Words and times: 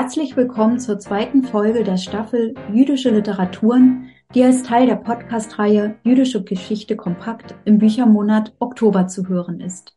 Herzlich 0.00 0.36
willkommen 0.36 0.78
zur 0.78 1.00
zweiten 1.00 1.42
Folge 1.42 1.82
der 1.82 1.96
Staffel 1.96 2.54
Jüdische 2.72 3.10
Literaturen, 3.10 4.10
die 4.32 4.44
als 4.44 4.62
Teil 4.62 4.86
der 4.86 4.94
Podcast-Reihe 4.94 5.96
Jüdische 6.04 6.44
Geschichte 6.44 6.94
kompakt 6.94 7.56
im 7.64 7.78
Büchermonat 7.78 8.54
Oktober 8.60 9.08
zu 9.08 9.26
hören 9.26 9.58
ist. 9.58 9.96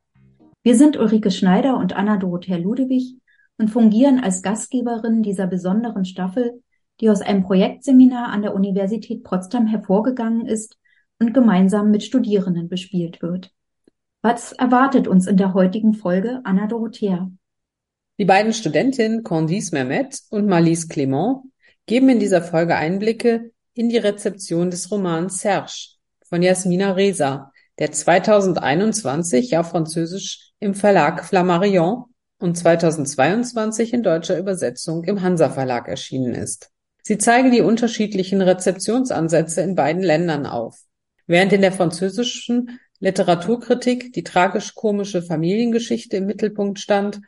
Wir 0.63 0.75
sind 0.75 0.97
Ulrike 0.97 1.29
Schneider 1.29 1.77
und 1.77 1.95
Anna 1.95 2.17
Dorothea 2.17 2.57
Ludewig 2.57 3.17
und 3.59 3.69
fungieren 3.69 4.19
als 4.19 4.41
Gastgeberin 4.41 5.21
dieser 5.21 5.45
besonderen 5.45 6.03
Staffel, 6.03 6.63
die 6.99 7.11
aus 7.11 7.21
einem 7.21 7.43
Projektseminar 7.43 8.29
an 8.29 8.41
der 8.41 8.55
Universität 8.55 9.23
Potsdam 9.23 9.67
hervorgegangen 9.67 10.47
ist 10.47 10.79
und 11.19 11.31
gemeinsam 11.31 11.91
mit 11.91 12.01
Studierenden 12.01 12.69
bespielt 12.69 13.21
wird. 13.21 13.51
Was 14.23 14.51
erwartet 14.51 15.07
uns 15.07 15.27
in 15.27 15.37
der 15.37 15.53
heutigen 15.53 15.93
Folge, 15.93 16.41
Anna 16.43 16.65
Dorothea? 16.65 17.29
Die 18.21 18.25
beiden 18.25 18.53
Studentinnen 18.53 19.23
Candice 19.23 19.71
Mehmet 19.71 20.19
und 20.29 20.45
Marlise 20.45 20.85
Clément 20.85 21.41
geben 21.87 22.07
in 22.07 22.19
dieser 22.19 22.43
Folge 22.43 22.75
Einblicke 22.75 23.49
in 23.73 23.89
die 23.89 23.97
Rezeption 23.97 24.69
des 24.69 24.91
Romans 24.91 25.39
Serge 25.39 25.95
von 26.29 26.43
Jasmina 26.43 26.91
Reza, 26.91 27.51
der 27.79 27.91
2021 27.91 29.57
auf 29.57 29.71
Französisch 29.71 30.51
im 30.59 30.75
Verlag 30.75 31.25
Flammarion 31.25 32.03
und 32.37 32.55
2022 32.55 33.91
in 33.91 34.03
deutscher 34.03 34.37
Übersetzung 34.37 35.03
im 35.05 35.23
Hansa 35.23 35.49
Verlag 35.49 35.87
erschienen 35.87 36.35
ist. 36.35 36.69
Sie 37.01 37.17
zeigen 37.17 37.49
die 37.49 37.61
unterschiedlichen 37.61 38.43
Rezeptionsansätze 38.43 39.61
in 39.61 39.73
beiden 39.73 40.03
Ländern 40.03 40.45
auf. 40.45 40.79
Während 41.25 41.53
in 41.53 41.61
der 41.61 41.71
französischen 41.71 42.79
Literaturkritik 42.99 44.13
die 44.13 44.23
tragisch-komische 44.23 45.23
Familiengeschichte 45.23 46.17
im 46.17 46.27
Mittelpunkt 46.27 46.77
stand, 46.77 47.19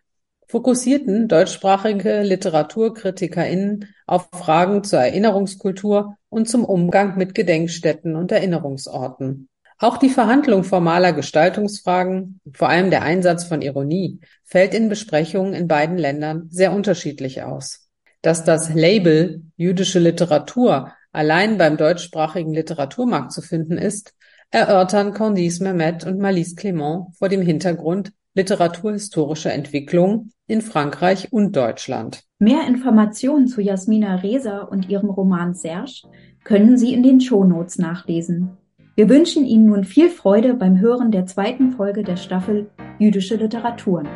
fokussierten 0.54 1.28
deutschsprachige 1.28 2.22
LiteraturkritikerInnen 2.22 3.88
auf 4.06 4.30
Fragen 4.32 4.84
zur 4.84 5.00
Erinnerungskultur 5.00 6.16
und 6.30 6.48
zum 6.48 6.64
Umgang 6.64 7.18
mit 7.18 7.34
Gedenkstätten 7.34 8.16
und 8.16 8.32
Erinnerungsorten. 8.32 9.50
Auch 9.80 9.98
die 9.98 10.12
Verhandlung 10.12 10.64
formaler 10.64 11.12
Gestaltungsfragen, 11.12 12.40
vor 12.54 12.70
allem 12.70 12.92
der 12.92 13.02
Einsatz 13.02 13.46
von 13.46 13.64
Ironie, 13.64 14.20
fällt 14.44 14.76
in 14.76 14.90
Besprechungen 14.90 15.56
in 15.56 15.68
beiden 15.68 15.98
Ländern 15.98 16.50
sehr 16.52 16.72
unterschiedlich 16.72 17.42
aus. 17.42 17.88
Dass 18.22 18.44
das 18.44 18.72
Label 18.76 19.42
jüdische 19.58 19.98
Literatur 19.98 20.94
allein 21.12 21.58
beim 21.58 21.78
deutschsprachigen 21.78 22.54
Literaturmarkt 22.54 23.32
zu 23.32 23.42
finden 23.42 23.80
ist, 23.80 24.14
erörtern 24.52 25.16
Candice 25.16 25.62
Mehmet 25.62 26.06
und 26.06 26.20
Malise 26.20 26.56
Clément 26.56 27.08
vor 27.18 27.28
dem 27.28 27.42
Hintergrund 27.42 28.12
literaturhistorischer 28.36 29.54
Entwicklungen 29.54 30.32
in 30.48 30.62
Frankreich 30.62 31.32
und 31.32 31.56
Deutschland. 31.56 32.24
Mehr 32.40 32.68
Informationen 32.68 33.48
zu 33.48 33.62
Jasmina 33.62 34.16
Reza 34.16 34.62
und 34.62 34.90
ihrem 34.90 35.10
Roman 35.10 35.54
Serge 35.54 36.04
können 36.44 36.78
Sie 36.78 36.94
in 36.94 37.04
den 37.04 37.22
Shownotes 37.22 37.78
nachlesen. 37.78 38.58
Wir 38.96 39.10
wünschen 39.10 39.46
Ihnen 39.46 39.66
nun 39.66 39.86
viel 39.86 40.10
Freude 40.10 40.54
beim 40.54 40.80
Hören 40.80 41.12
der 41.12 41.26
zweiten 41.26 41.72
Folge 41.72 42.04
der 42.04 42.18
Staffel 42.18 42.70
Jüdische 43.00 43.36
Literaturen. 43.36 44.08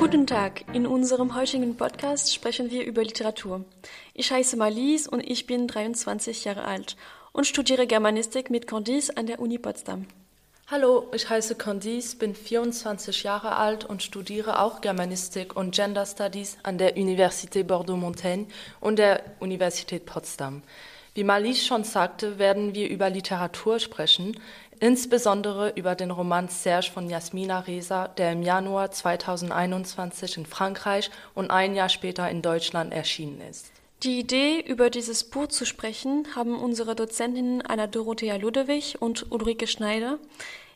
Guten 0.00 0.26
Tag, 0.26 0.64
in 0.72 0.86
unserem 0.86 1.34
heutigen 1.34 1.76
Podcast 1.76 2.34
sprechen 2.34 2.70
wir 2.70 2.86
über 2.86 3.04
Literatur. 3.04 3.66
Ich 4.14 4.32
heiße 4.32 4.56
Marlies 4.56 5.06
und 5.06 5.20
ich 5.20 5.46
bin 5.46 5.68
23 5.68 6.46
Jahre 6.46 6.64
alt 6.64 6.96
und 7.32 7.46
studiere 7.46 7.86
Germanistik 7.86 8.48
mit 8.48 8.66
Candice 8.66 9.10
an 9.10 9.26
der 9.26 9.40
Uni 9.40 9.58
Potsdam. 9.58 10.06
Hallo, 10.68 11.10
ich 11.14 11.28
heiße 11.28 11.54
Candice, 11.56 12.14
bin 12.14 12.34
24 12.34 13.24
Jahre 13.24 13.56
alt 13.56 13.84
und 13.84 14.02
studiere 14.02 14.60
auch 14.60 14.80
Germanistik 14.80 15.54
und 15.54 15.74
Gender 15.74 16.06
Studies 16.06 16.56
an 16.62 16.78
der 16.78 16.96
Université 16.96 17.62
Bordeaux-Montaigne 17.62 18.46
und 18.80 18.98
der 18.98 19.22
Universität 19.38 20.06
Potsdam. 20.06 20.62
Wie 21.12 21.24
Marlies 21.24 21.66
schon 21.66 21.84
sagte, 21.84 22.38
werden 22.38 22.74
wir 22.74 22.88
über 22.88 23.10
Literatur 23.10 23.80
sprechen, 23.80 24.40
insbesondere 24.80 25.72
über 25.76 25.94
den 25.94 26.10
Roman 26.10 26.48
Serge 26.48 26.90
von 26.92 27.08
Jasmina 27.08 27.60
Reza, 27.60 28.08
der 28.08 28.32
im 28.32 28.42
Januar 28.42 28.90
2021 28.90 30.38
in 30.38 30.46
Frankreich 30.46 31.10
und 31.34 31.50
ein 31.50 31.74
Jahr 31.74 31.88
später 31.88 32.28
in 32.28 32.42
Deutschland 32.42 32.92
erschienen 32.92 33.40
ist. 33.48 33.70
Die 34.02 34.18
Idee, 34.18 34.60
über 34.60 34.88
dieses 34.88 35.24
Buch 35.24 35.48
zu 35.48 35.66
sprechen, 35.66 36.26
haben 36.34 36.58
unsere 36.58 36.94
Dozentinnen 36.94 37.60
Anna 37.60 37.86
Dorothea 37.86 38.36
Ludewig 38.36 38.96
und 39.00 39.30
Ulrike 39.30 39.66
Schneider 39.66 40.18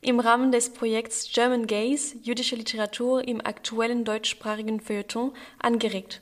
im 0.02 0.20
Rahmen 0.20 0.52
des 0.52 0.74
Projekts 0.74 1.30
German 1.32 1.66
Gays, 1.66 2.14
jüdische 2.22 2.56
Literatur 2.56 3.26
im 3.26 3.40
aktuellen 3.40 4.04
deutschsprachigen 4.04 4.80
Feuilleton 4.80 5.32
angeregt. 5.58 6.20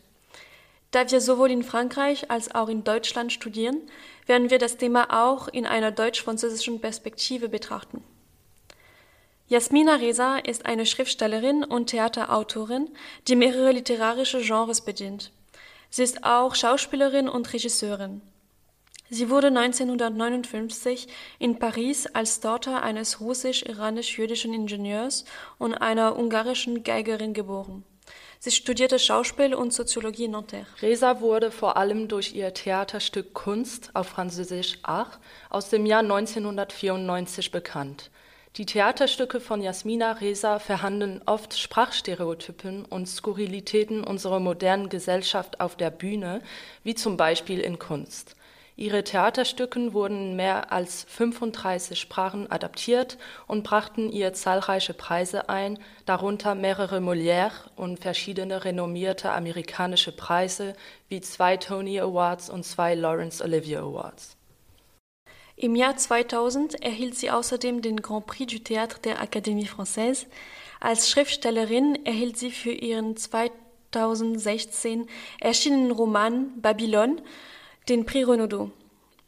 Da 0.93 1.11
wir 1.11 1.21
sowohl 1.21 1.51
in 1.51 1.65
Frankreich 1.65 2.31
als 2.31 2.55
auch 2.55 2.69
in 2.69 2.85
Deutschland 2.85 3.33
studieren, 3.33 3.81
werden 4.33 4.49
wir 4.49 4.59
das 4.59 4.79
Thema 4.79 5.09
auch 5.11 5.47
in 5.47 5.67
einer 5.67 5.91
deutsch-französischen 5.91 6.81
Perspektive 6.81 7.51
betrachten. 7.51 8.03
Jasmina 9.47 9.97
Reza 9.97 10.39
ist 10.39 10.65
eine 10.65 10.87
Schriftstellerin 10.87 11.65
und 11.65 11.89
Theaterautorin, 11.89 12.89
die 13.29 13.37
mehrere 13.37 13.73
literarische 13.73 14.41
Genres 14.41 14.81
bedient. 14.81 15.33
Sie 15.91 16.03
ist 16.03 16.25
auch 16.25 16.55
Schauspielerin 16.55 17.29
und 17.29 17.53
Regisseurin. 17.53 18.23
Sie 19.11 19.29
wurde 19.29 19.49
1959 19.49 21.09
in 21.39 21.59
Paris 21.59 22.07
als 22.07 22.41
Tochter 22.41 22.83
eines 22.83 23.21
russisch-iranisch-jüdischen 23.21 24.55
Ingenieurs 24.55 25.27
und 25.59 25.75
einer 25.75 26.17
ungarischen 26.17 26.85
Geigerin 26.85 27.35
geboren. 27.35 27.85
Sie 28.45 28.51
studierte 28.51 28.99
Schauspiel 28.99 29.55
und 29.55 29.73
Soziologie 29.73 30.25
in 30.25 30.33
Nanterre. 30.33 30.67
Reza 30.81 31.21
wurde 31.21 31.53
vor 31.53 31.77
allem 31.77 32.09
durch 32.09 32.35
ihr 32.35 32.53
Theaterstück 32.53 33.35
Kunst 33.35 33.93
auf 33.95 34.09
Französisch 34.09 34.81
Art 34.83 35.21
aus 35.49 35.69
dem 35.69 35.87
Jahr 35.87 36.01
1994 36.01 37.53
bekannt. 37.53 38.11
Die 38.57 38.67
Theaterstücke 38.67 39.39
von 39.39 39.63
Jasmina 39.63 40.11
Reza 40.11 40.59
verhandeln 40.59 41.23
oft 41.25 41.57
Sprachstereotypen 41.57 42.85
und 42.85 43.07
Skurrilitäten 43.07 44.03
unserer 44.03 44.41
modernen 44.41 44.89
Gesellschaft 44.89 45.61
auf 45.61 45.77
der 45.77 45.91
Bühne, 45.91 46.43
wie 46.83 46.97
zum 46.97 47.17
Beispiel 47.17 47.61
in 47.61 47.79
Kunst. 47.79 48.35
Ihre 48.77 49.05
Theaterstücken 49.05 49.93
wurden 49.93 50.31
in 50.31 50.37
mehr 50.37 50.73
als 50.73 51.05
35 51.09 52.01
Sprachen 52.01 52.51
adaptiert 52.51 53.19
und 53.47 53.65
brachten 53.65 54.11
ihr 54.11 54.33
zahlreiche 54.33 54.95
Preise 54.95 55.51
ein, 55.51 55.79
darunter 56.07 56.55
mehrere 56.55 56.99
Molière 56.99 57.53
und 57.77 58.01
verschiedene 58.01 58.65
renommierte 58.65 59.31
amerikanische 59.31 60.13
Preise 60.13 60.75
wie 61.09 61.21
zwei 61.21 61.59
Tony 61.59 62.01
Awards 62.01 62.49
und 62.49 62.65
zwei 62.65 62.95
Laurence 62.95 63.43
Olivier 63.43 63.81
Awards. 63.81 64.37
Im 65.55 65.77
Jahr 65.77 65.97
2000 65.97 66.83
erhielt 66.83 67.15
sie 67.15 67.31
außerdem 67.31 67.83
den 67.83 68.01
Grand 68.01 68.27
Prix 68.27 68.53
du 68.53 68.59
Théâtre 68.59 69.01
der 69.03 69.23
Académie 69.23 69.69
Française. 69.69 70.27
Als 70.81 71.11
Schriftstellerin 71.11 72.07
erhielt 72.07 72.39
sie 72.39 72.51
für 72.51 72.73
ihren 72.73 73.17
2016 73.19 75.07
erschienenen 75.41 75.91
Roman 75.91 76.61
Babylon 76.61 77.21
den 77.89 78.07
Prix 78.07 78.29
Renaudot. 78.29 78.71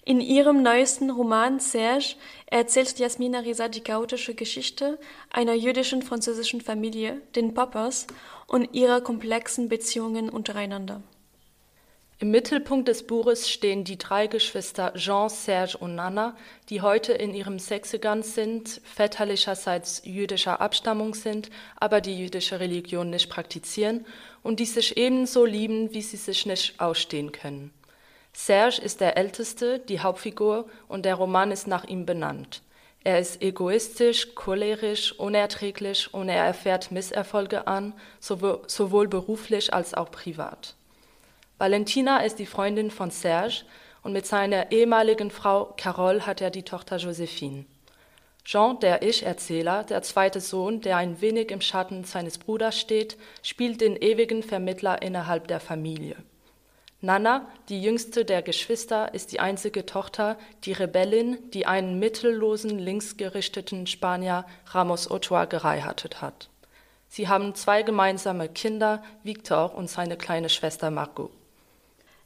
In 0.06 0.20
ihrem 0.20 0.62
neuesten 0.62 1.10
Roman 1.10 1.60
Serge 1.60 2.16
erzählt 2.46 2.98
Jasmina 2.98 3.40
Reza 3.40 3.68
die 3.68 3.80
chaotische 3.80 4.34
Geschichte 4.34 4.98
einer 5.30 5.54
jüdischen 5.54 6.02
französischen 6.02 6.60
Familie, 6.60 7.22
den 7.34 7.54
Poppers, 7.54 8.06
und 8.46 8.74
ihrer 8.74 9.00
komplexen 9.00 9.70
Beziehungen 9.70 10.28
untereinander. 10.28 11.02
Im 12.18 12.30
Mittelpunkt 12.30 12.86
des 12.86 13.06
Buches 13.06 13.50
stehen 13.50 13.82
die 13.82 13.98
drei 13.98 14.28
Geschwister 14.28 14.92
Jean, 14.94 15.28
Serge 15.28 15.76
und 15.78 15.94
Nana, 15.96 16.36
die 16.68 16.80
heute 16.80 17.12
in 17.12 17.34
ihrem 17.34 17.58
Sexigern 17.58 18.22
sind, 18.22 18.80
väterlicherseits 18.84 20.02
jüdischer 20.04 20.60
Abstammung 20.60 21.14
sind, 21.14 21.50
aber 21.76 22.00
die 22.00 22.16
jüdische 22.16 22.60
Religion 22.60 23.10
nicht 23.10 23.30
praktizieren 23.30 24.06
und 24.42 24.60
die 24.60 24.66
sich 24.66 24.96
ebenso 24.96 25.44
lieben, 25.44 25.92
wie 25.92 26.02
sie 26.02 26.18
sich 26.18 26.46
nicht 26.46 26.78
ausstehen 26.78 27.32
können. 27.32 27.72
Serge 28.36 28.82
ist 28.82 29.00
der 29.00 29.16
Älteste, 29.16 29.78
die 29.78 30.00
Hauptfigur, 30.00 30.66
und 30.88 31.04
der 31.04 31.14
Roman 31.14 31.52
ist 31.52 31.69
nach 31.69 31.84
ihm 31.84 32.04
benannt. 32.04 32.62
Er 33.04 33.20
ist 33.20 33.42
egoistisch, 33.42 34.34
cholerisch, 34.34 35.12
unerträglich 35.19 36.12
und 36.12 36.28
er 36.28 36.44
erfährt 36.44 36.90
Misserfolge 36.90 37.66
an, 37.66 37.92
sowohl 38.19 39.08
beruflich 39.08 39.72
als 39.72 39.94
auch 39.94 40.10
privat. 40.10 40.75
Valentina 41.58 42.25
ist 42.25 42.38
die 42.38 42.46
Freundin 42.46 42.90
von 42.90 43.10
Serge 43.10 43.64
und 44.02 44.12
mit 44.12 44.26
seiner 44.26 44.72
ehemaligen 44.72 45.31
Frau 45.31 45.75
Carole 45.76 46.26
hat 46.26 46.40
er 46.40 46.50
die 46.50 46.64
Tochter 46.64 46.96
Josephine. 46.96 47.66
Jean, 48.44 48.81
der 48.81 49.02
Ich-Erzähler, 49.02 49.84
der 49.84 50.02
zweite 50.02 50.40
Sohn, 50.40 50.81
der 50.81 50.96
ein 50.96 51.20
wenig 51.20 51.50
im 51.50 51.60
Schatten 51.60 52.04
seines 52.04 52.38
Bruders 52.38 52.78
steht, 52.78 53.16
spielt 53.42 53.81
den 53.81 53.96
ewigen 53.96 54.42
Vermittler 54.42 55.00
innerhalb 55.02 55.46
der 55.46 55.60
Familie. 55.60 56.16
Nana, 57.04 57.46
die 57.68 57.82
jüngste 57.82 58.24
der 58.24 58.40
Geschwister, 58.40 59.12
ist 59.12 59.30
die 59.32 59.38
einzige 59.38 59.84
Tochter, 59.84 60.38
die 60.64 60.72
Rebellin, 60.72 61.38
die 61.50 61.66
einen 61.66 61.98
mittellosen, 61.98 62.78
linksgerichteten 62.78 63.86
Spanier 63.86 64.46
Ramos 64.68 65.10
Ochoa 65.10 65.44
geheiratet 65.44 66.22
hat. 66.22 66.48
Sie 67.08 67.28
haben 67.28 67.54
zwei 67.54 67.82
gemeinsame 67.82 68.48
Kinder, 68.48 69.02
Victor 69.22 69.74
und 69.74 69.90
seine 69.90 70.16
kleine 70.16 70.48
Schwester 70.48 70.90
Margot. 70.90 71.30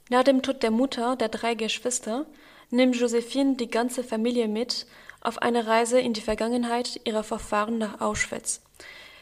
Nach 0.09 0.23
dem 0.23 0.41
Tod 0.41 0.63
der 0.63 0.71
Mutter 0.71 1.17
der 1.17 1.29
drei 1.29 1.55
Geschwister 1.55 2.25
nimmt 2.71 2.95
Josephine 2.95 3.55
die 3.55 3.69
ganze 3.69 4.03
Familie 4.03 4.47
mit 4.47 4.87
auf 5.19 5.41
eine 5.41 5.67
Reise 5.67 5.99
in 5.99 6.13
die 6.13 6.21
Vergangenheit 6.21 7.01
ihrer 7.03 7.23
Vorfahren 7.23 7.77
nach 7.77 7.99
Auschwitz. 7.99 8.61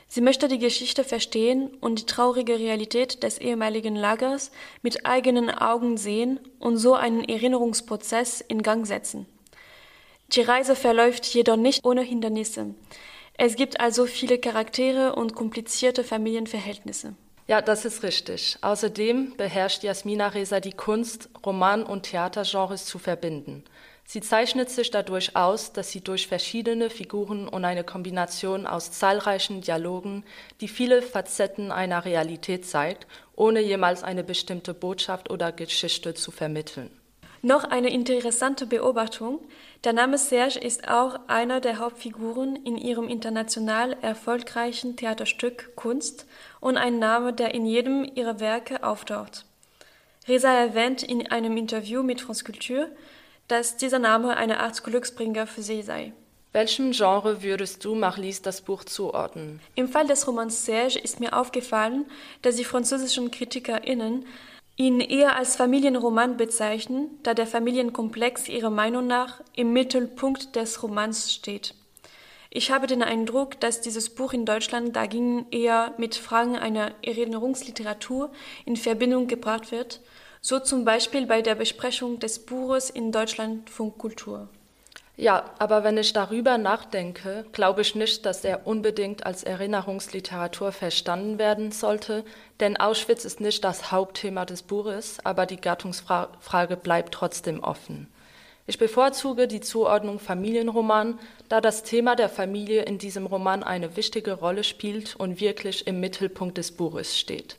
Sie 0.07 0.21
möchte 0.21 0.47
die 0.47 0.59
Geschichte 0.59 1.03
verstehen 1.03 1.69
und 1.81 1.99
die 1.99 2.05
traurige 2.05 2.57
Realität 2.59 3.23
des 3.23 3.37
ehemaligen 3.39 3.95
Lagers 3.95 4.51
mit 4.81 5.05
eigenen 5.05 5.49
Augen 5.49 5.97
sehen 5.97 6.39
und 6.59 6.77
so 6.77 6.93
einen 6.93 7.27
Erinnerungsprozess 7.27 8.39
in 8.41 8.63
Gang 8.63 8.87
setzen. 8.87 9.25
Die 10.29 10.41
Reise 10.41 10.75
verläuft 10.75 11.25
jedoch 11.25 11.57
nicht 11.57 11.85
ohne 11.85 12.01
Hindernisse. 12.01 12.73
Es 13.37 13.55
gibt 13.55 13.79
also 13.79 14.05
viele 14.05 14.39
Charaktere 14.39 15.15
und 15.15 15.35
komplizierte 15.35 16.03
Familienverhältnisse. 16.03 17.13
Ja, 17.47 17.61
das 17.61 17.85
ist 17.85 18.03
richtig. 18.03 18.57
Außerdem 18.61 19.35
beherrscht 19.37 19.83
Jasmina 19.83 20.27
Reza 20.27 20.59
die 20.59 20.73
Kunst, 20.73 21.29
Roman- 21.45 21.83
und 21.83 22.03
Theatergenres 22.03 22.85
zu 22.85 22.99
verbinden. 22.99 23.63
Sie 24.09 24.21
zeichnet 24.21 24.69
sich 24.69 24.89
dadurch 24.89 25.35
aus, 25.35 25.73
dass 25.73 25.91
sie 25.91 25.99
durch 25.99 26.27
verschiedene 26.27 26.89
Figuren 26.89 27.45
und 27.45 27.65
eine 27.65 27.83
Kombination 27.83 28.65
aus 28.65 28.93
zahlreichen 28.93 29.59
Dialogen 29.59 30.23
die 30.61 30.69
viele 30.69 31.01
Facetten 31.01 31.73
einer 31.73 32.05
Realität 32.05 32.65
zeigt, 32.65 33.05
ohne 33.35 33.59
jemals 33.59 34.03
eine 34.03 34.23
bestimmte 34.23 34.73
Botschaft 34.73 35.29
oder 35.29 35.51
Geschichte 35.51 36.13
zu 36.13 36.31
vermitteln. 36.31 36.89
Noch 37.41 37.65
eine 37.65 37.91
interessante 37.91 38.65
Beobachtung. 38.65 39.41
Der 39.83 39.91
Name 39.91 40.17
Serge 40.17 40.57
ist 40.57 40.87
auch 40.87 41.19
einer 41.27 41.59
der 41.59 41.77
Hauptfiguren 41.77 42.55
in 42.55 42.77
ihrem 42.77 43.09
international 43.09 43.97
erfolgreichen 44.01 44.95
Theaterstück 44.95 45.75
Kunst 45.75 46.25
und 46.61 46.77
ein 46.77 46.97
Name, 46.97 47.33
der 47.33 47.53
in 47.53 47.65
jedem 47.65 48.09
ihrer 48.15 48.39
Werke 48.39 48.83
auftaucht. 48.83 49.43
Reza 50.29 50.49
erwähnt 50.49 51.03
in 51.03 51.29
einem 51.29 51.57
Interview 51.57 52.03
mit 52.03 52.21
France 52.21 52.45
Culture, 52.45 52.89
dass 53.47 53.77
dieser 53.77 53.99
Name 53.99 54.37
eine 54.37 54.59
Art 54.59 54.83
Glücksbringer 54.83 55.47
für 55.47 55.61
sie 55.61 55.81
sei. 55.81 56.13
Welchem 56.53 56.91
Genre 56.91 57.43
würdest 57.43 57.85
du 57.85 57.93
Marlies 57.93 58.41
das 58.41 58.61
Buch 58.61 58.83
zuordnen? 58.83 59.59
Im 59.75 59.87
Fall 59.87 60.07
des 60.07 60.27
Romans 60.27 60.65
Serge 60.65 60.97
ist 60.97 61.19
mir 61.19 61.37
aufgefallen, 61.37 62.05
dass 62.41 62.55
die 62.55 62.63
französischen 62.63 63.31
KritikerInnen 63.31 64.25
ihn 64.75 64.99
eher 64.99 65.35
als 65.35 65.55
Familienroman 65.55 66.37
bezeichnen, 66.37 67.09
da 67.23 67.33
der 67.33 67.47
Familienkomplex 67.47 68.47
ihrer 68.47 68.69
Meinung 68.69 69.07
nach 69.07 69.41
im 69.55 69.73
Mittelpunkt 69.73 70.55
des 70.55 70.81
Romans 70.83 71.33
steht. 71.33 71.73
Ich 72.49 72.71
habe 72.71 72.87
den 72.87 73.03
Eindruck, 73.03 73.59
dass 73.59 73.81
dieses 73.81 74.09
Buch 74.09 74.33
in 74.33 74.45
Deutschland 74.45 74.95
dagegen 74.95 75.45
eher 75.51 75.93
mit 75.97 76.15
Fragen 76.15 76.55
einer 76.55 76.91
Erinnerungsliteratur 77.03 78.31
in 78.65 78.77
Verbindung 78.77 79.27
gebracht 79.27 79.71
wird 79.71 79.99
so 80.47 80.59
zum 80.59 80.85
Beispiel 80.85 81.25
bei 81.25 81.41
der 81.41 81.55
Besprechung 81.55 82.19
des 82.19 82.39
Buches 82.39 82.89
in 82.89 83.11
Deutschlandfunk 83.11 83.97
Kultur. 83.97 84.47
Ja, 85.17 85.43
aber 85.59 85.83
wenn 85.83 85.97
ich 85.97 86.13
darüber 86.13 86.57
nachdenke, 86.57 87.43
glaube 87.51 87.81
ich 87.81 87.95
nicht, 87.95 88.25
dass 88.25 88.45
er 88.45 88.65
unbedingt 88.65 89.25
als 89.25 89.43
Erinnerungsliteratur 89.43 90.71
verstanden 90.71 91.37
werden 91.37 91.73
sollte, 91.73 92.23
denn 92.61 92.77
Auschwitz 92.77 93.25
ist 93.25 93.41
nicht 93.41 93.61
das 93.65 93.91
Hauptthema 93.91 94.45
des 94.45 94.61
Buches, 94.61 95.17
aber 95.25 95.45
die 95.47 95.59
Gattungsfrage 95.59 96.77
bleibt 96.77 97.13
trotzdem 97.13 97.61
offen. 97.61 98.07
Ich 98.67 98.77
bevorzuge 98.77 99.49
die 99.49 99.59
Zuordnung 99.59 100.17
Familienroman, 100.17 101.19
da 101.49 101.59
das 101.59 101.83
Thema 101.83 102.15
der 102.15 102.29
Familie 102.29 102.83
in 102.83 102.99
diesem 102.99 103.25
Roman 103.25 103.63
eine 103.63 103.97
wichtige 103.97 104.31
Rolle 104.31 104.63
spielt 104.63 105.13
und 105.17 105.41
wirklich 105.41 105.87
im 105.87 105.99
Mittelpunkt 105.99 106.57
des 106.57 106.71
Buches 106.71 107.19
steht. 107.19 107.57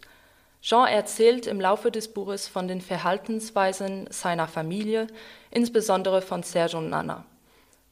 Jean 0.68 0.86
erzählt 0.86 1.46
im 1.46 1.62
Laufe 1.62 1.90
des 1.90 2.08
Buches 2.08 2.46
von 2.46 2.68
den 2.68 2.82
Verhaltensweisen 2.82 4.06
seiner 4.10 4.46
Familie, 4.46 5.06
insbesondere 5.50 6.20
von 6.20 6.42
Serge 6.42 6.76
und 6.76 6.90
Nana. 6.90 7.24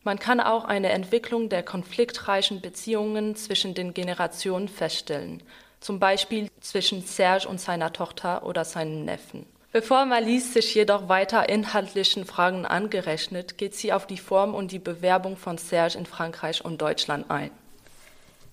Man 0.05 0.19
kann 0.19 0.41
auch 0.41 0.67
eine 0.67 0.91
Entwicklung 0.91 1.49
der 1.49 1.63
konfliktreichen 1.63 2.61
Beziehungen 2.61 3.35
zwischen 3.35 3.73
den 3.73 3.95
Generationen 3.95 4.69
feststellen, 4.69 5.43
zum 5.81 5.99
Beispiel 5.99 6.51
zwischen 6.61 7.01
Serge 7.01 7.49
und 7.49 7.63
seiner 7.63 7.95
Tochter 7.95 8.45
oder 8.45 8.67
seinem 8.67 9.07
Neffen. 9.07 9.47
Bevor 9.73 10.05
Malise 10.05 10.53
sich 10.53 10.75
jedoch 10.75 11.09
weiter 11.09 11.49
inhaltlichen 11.49 12.27
Fragen 12.27 12.67
angerechnet, 12.67 13.57
geht 13.57 13.75
sie 13.75 13.95
auf 13.95 14.07
die 14.07 14.19
Form 14.19 14.55
und 14.55 14.71
die 14.71 14.81
Bewerbung 14.81 15.39
von 15.39 15.57
Serge 15.57 15.97
in 15.97 16.05
Frankreich 16.05 16.63
und 16.63 16.83
Deutschland 16.83 17.31
ein. 17.31 17.53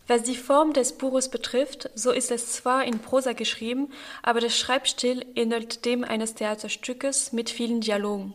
Was 0.07 0.23
die 0.23 0.35
Form 0.35 0.73
des 0.73 0.93
Buches 0.93 1.29
betrifft, 1.29 1.89
so 1.95 2.11
ist 2.11 2.29
es 2.29 2.51
zwar 2.51 2.83
in 2.83 2.99
Prosa 2.99 3.31
geschrieben, 3.31 3.89
aber 4.21 4.41
der 4.41 4.49
Schreibstil 4.49 5.25
ähnelt 5.35 5.85
dem 5.85 6.03
eines 6.03 6.35
Theaterstückes 6.35 7.31
mit 7.31 7.49
vielen 7.49 7.79
Dialogen. 7.79 8.33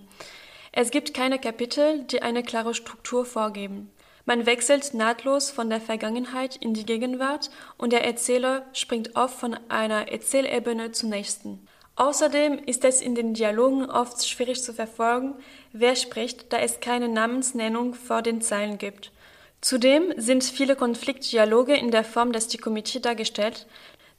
Es 0.73 0.91
gibt 0.91 1.13
keine 1.13 1.39
Kapitel, 1.39 2.05
die 2.05 2.23
eine 2.23 2.43
klare 2.43 2.75
Struktur 2.75 3.27
vorgeben. 3.27 3.91
Man 4.25 4.47
wechselt 4.47 4.95
nahtlos 4.95 5.51
von 5.51 5.71
der 5.71 5.81
Vergangenheit 5.81 6.57
in 6.57 6.75
die 6.75 6.87
Gegenwart 6.87 7.51
und 7.77 7.93
der 7.93 8.05
Erzähler 8.05 8.67
springt 8.73 9.17
oft 9.17 9.39
von 9.39 9.59
einer 9.69 10.11
Erzählebene 10.11 10.93
zur 10.93 11.09
nächsten. 11.11 11.67
Außerdem 11.97 12.59
ist 12.65 12.85
es 12.85 13.01
in 13.01 13.15
den 13.15 13.35
Dialogen 13.35 13.91
oft 13.91 14.27
schwierig 14.27 14.63
zu 14.63 14.73
verfolgen, 14.73 15.35
wer 15.73 15.97
spricht, 15.97 16.53
da 16.53 16.59
es 16.59 16.81
keine 16.81 17.09
Namensnennung 17.09 17.95
vor 17.95 18.23
den 18.23 18.41
Zeilen 18.41 18.79
gibt. 18.79 19.11
Zudem 19.61 20.13
sind 20.17 20.45
viele 20.45 20.77
Konfliktdialoge 20.77 21.75
in 21.75 21.91
der 21.91 22.05
Form 22.05 22.33
des 22.33 22.49
Dikomitie 22.49 23.01
dargestellt, 23.01 23.67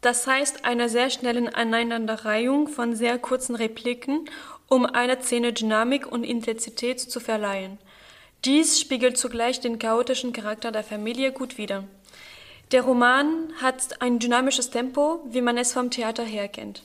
das 0.02 0.28
heißt 0.28 0.66
einer 0.66 0.90
sehr 0.90 1.10
schnellen 1.10 1.48
Aneinanderreihung 1.48 2.68
von 2.68 2.96
sehr 2.96 3.18
kurzen 3.18 3.56
Repliken, 3.56 4.30
um 4.68 4.86
einer 4.86 5.22
Szene 5.22 5.54
Dynamik 5.54 6.10
und 6.10 6.24
Intensität 6.24 7.00
zu 7.00 7.20
verleihen. 7.20 7.80
Dies 8.46 8.80
spiegelt 8.80 9.18
zugleich 9.18 9.60
den 9.60 9.80
chaotischen 9.80 10.32
Charakter 10.32 10.72
der 10.72 10.84
Familie 10.84 11.32
gut 11.32 11.58
wider. 11.58 11.84
Der 12.72 12.84
Roman 12.84 13.52
hat 13.62 14.02
ein 14.02 14.20
dynamisches 14.20 14.70
Tempo, 14.70 15.22
wie 15.30 15.42
man 15.42 15.58
es 15.58 15.74
vom 15.74 15.90
Theater 15.90 16.24
her 16.24 16.48
kennt. 16.48 16.84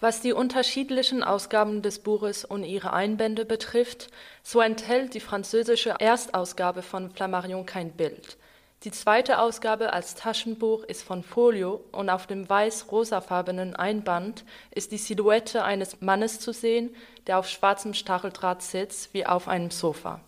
Was 0.00 0.22
die 0.22 0.32
unterschiedlichen 0.32 1.22
Ausgaben 1.22 1.82
des 1.82 1.98
Buches 1.98 2.46
und 2.46 2.64
ihre 2.64 2.94
Einbände 2.94 3.44
betrifft, 3.44 4.08
so 4.42 4.60
enthält 4.60 5.12
die 5.12 5.20
französische 5.20 5.94
Erstausgabe 5.98 6.80
von 6.80 7.10
Flammarion 7.10 7.66
kein 7.66 7.92
Bild. 7.92 8.38
Die 8.84 8.90
zweite 8.90 9.38
Ausgabe 9.38 9.92
als 9.92 10.14
Taschenbuch 10.14 10.84
ist 10.84 11.02
von 11.02 11.22
Folio 11.22 11.84
und 11.92 12.08
auf 12.08 12.26
dem 12.26 12.48
weiß-rosafarbenen 12.48 13.76
Einband 13.76 14.42
ist 14.70 14.92
die 14.92 14.96
Silhouette 14.96 15.64
eines 15.64 16.00
Mannes 16.00 16.40
zu 16.40 16.54
sehen, 16.54 16.96
der 17.26 17.38
auf 17.38 17.50
schwarzem 17.50 17.92
Stacheldraht 17.92 18.62
sitzt, 18.62 19.12
wie 19.12 19.26
auf 19.26 19.48
einem 19.48 19.70
Sofa. 19.70 20.20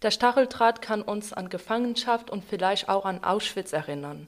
Der 0.00 0.10
Stacheldraht 0.10 0.80
kann 0.80 1.02
uns 1.02 1.34
an 1.34 1.50
Gefangenschaft 1.50 2.30
und 2.30 2.46
vielleicht 2.46 2.88
auch 2.88 3.04
an 3.04 3.22
Auschwitz 3.22 3.74
erinnern. 3.74 4.26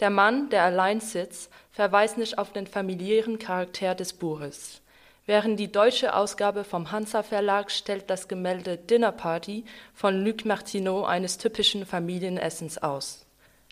Der 0.00 0.10
Mann, 0.10 0.48
der 0.48 0.64
allein 0.64 1.00
sitzt, 1.00 1.50
verweist 1.72 2.16
nicht 2.16 2.38
auf 2.38 2.52
den 2.52 2.66
familiären 2.66 3.38
Charakter 3.38 3.94
des 3.94 4.14
Buches. 4.14 4.80
Während 5.26 5.60
die 5.60 5.70
deutsche 5.70 6.14
Ausgabe 6.14 6.64
vom 6.64 6.90
Hansa 6.90 7.22
Verlag 7.22 7.70
stellt 7.70 8.08
das 8.08 8.26
Gemälde 8.26 8.78
Dinner 8.78 9.12
Party 9.12 9.64
von 9.94 10.24
Luc 10.24 10.46
Martineau 10.46 11.04
eines 11.04 11.36
typischen 11.36 11.84
Familienessens 11.84 12.78
aus. 12.78 13.26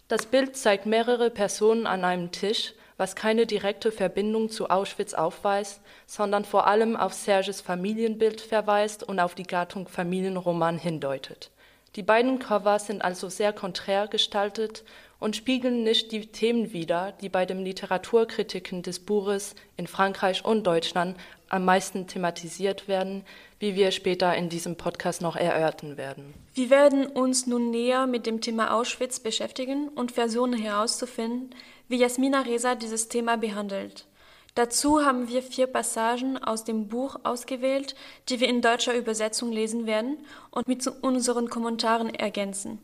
Das 0.09 0.27
Bild 0.27 0.57
zeigt 0.57 0.85
mehrere 0.85 1.31
Personen 1.31 1.87
an 1.87 2.05
einem 2.05 2.31
Tisch, 2.31 2.75
was 2.99 3.17
keine 3.17 3.47
direkte 3.47 3.91
Verbindung 3.91 4.51
zu 4.51 4.69
Auschwitz 4.69 5.15
aufweist, 5.15 5.81
sondern 6.07 6.45
vor 6.45 6.67
allem 6.67 6.97
auf 6.97 7.15
Serges 7.15 7.61
Familienbild 7.61 8.41
verweist 8.41 9.03
und 9.03 9.19
auf 9.19 9.35
die 9.35 9.45
Gattung 9.45 9.89
Familienroman 9.89 10.79
hindeutet. 10.79 11.51
Die 11.97 12.03
beiden 12.03 12.39
Cover 12.39 12.79
sind 12.79 13.03
also 13.03 13.29
sehr 13.29 13.53
konträr 13.53 14.09
gestaltet 14.09 14.85
und 15.21 15.37
spiegeln 15.37 15.83
nicht 15.83 16.13
die 16.13 16.27
Themen 16.27 16.73
wider, 16.73 17.13
die 17.21 17.29
bei 17.29 17.45
den 17.45 17.65
Literaturkritiken 17.65 18.83
des 18.83 19.01
Buches 19.01 19.55
in 19.77 19.87
Frankreich 19.87 20.45
und 20.45 20.67
Deutschland 20.67 21.17
am 21.49 21.65
meisten 21.65 22.07
thematisiert 22.07 22.89
werden, 22.89 23.25
wie 23.59 23.75
wir 23.75 23.91
später 23.91 24.35
in 24.37 24.49
diesem 24.49 24.77
Podcast 24.77 25.23
noch 25.23 25.35
erörtern 25.35 25.97
werden. 25.97 26.35
Wir 26.55 26.71
werden 26.71 27.07
uns 27.07 27.47
nun 27.47 27.71
näher 27.71 28.07
mit 28.07 28.27
dem 28.27 28.41
Thema 28.41 28.75
Auschwitz 28.75 29.19
beschäftigen 29.21 29.89
und 29.89 30.13
versuchen 30.13 30.53
herauszufinden, 30.53 31.51
wie 31.89 31.97
Jasmina 31.97 32.43
Reza 32.43 32.75
dieses 32.75 33.09
Thema 33.09 33.37
behandelt. 33.37 34.07
Dazu 34.55 35.05
haben 35.05 35.29
wir 35.29 35.43
vier 35.43 35.69
Passagen 35.69 36.37
aus 36.37 36.65
dem 36.65 36.89
Buch 36.89 37.17
ausgewählt, 37.23 37.95
die 38.29 38.41
wir 38.41 38.49
in 38.49 38.61
deutscher 38.61 38.95
Übersetzung 38.97 39.53
lesen 39.53 39.87
werden 39.87 40.19
und 40.51 40.67
mit 40.67 40.87
unseren 40.87 41.49
Kommentaren 41.49 42.13
ergänzen. 42.13 42.81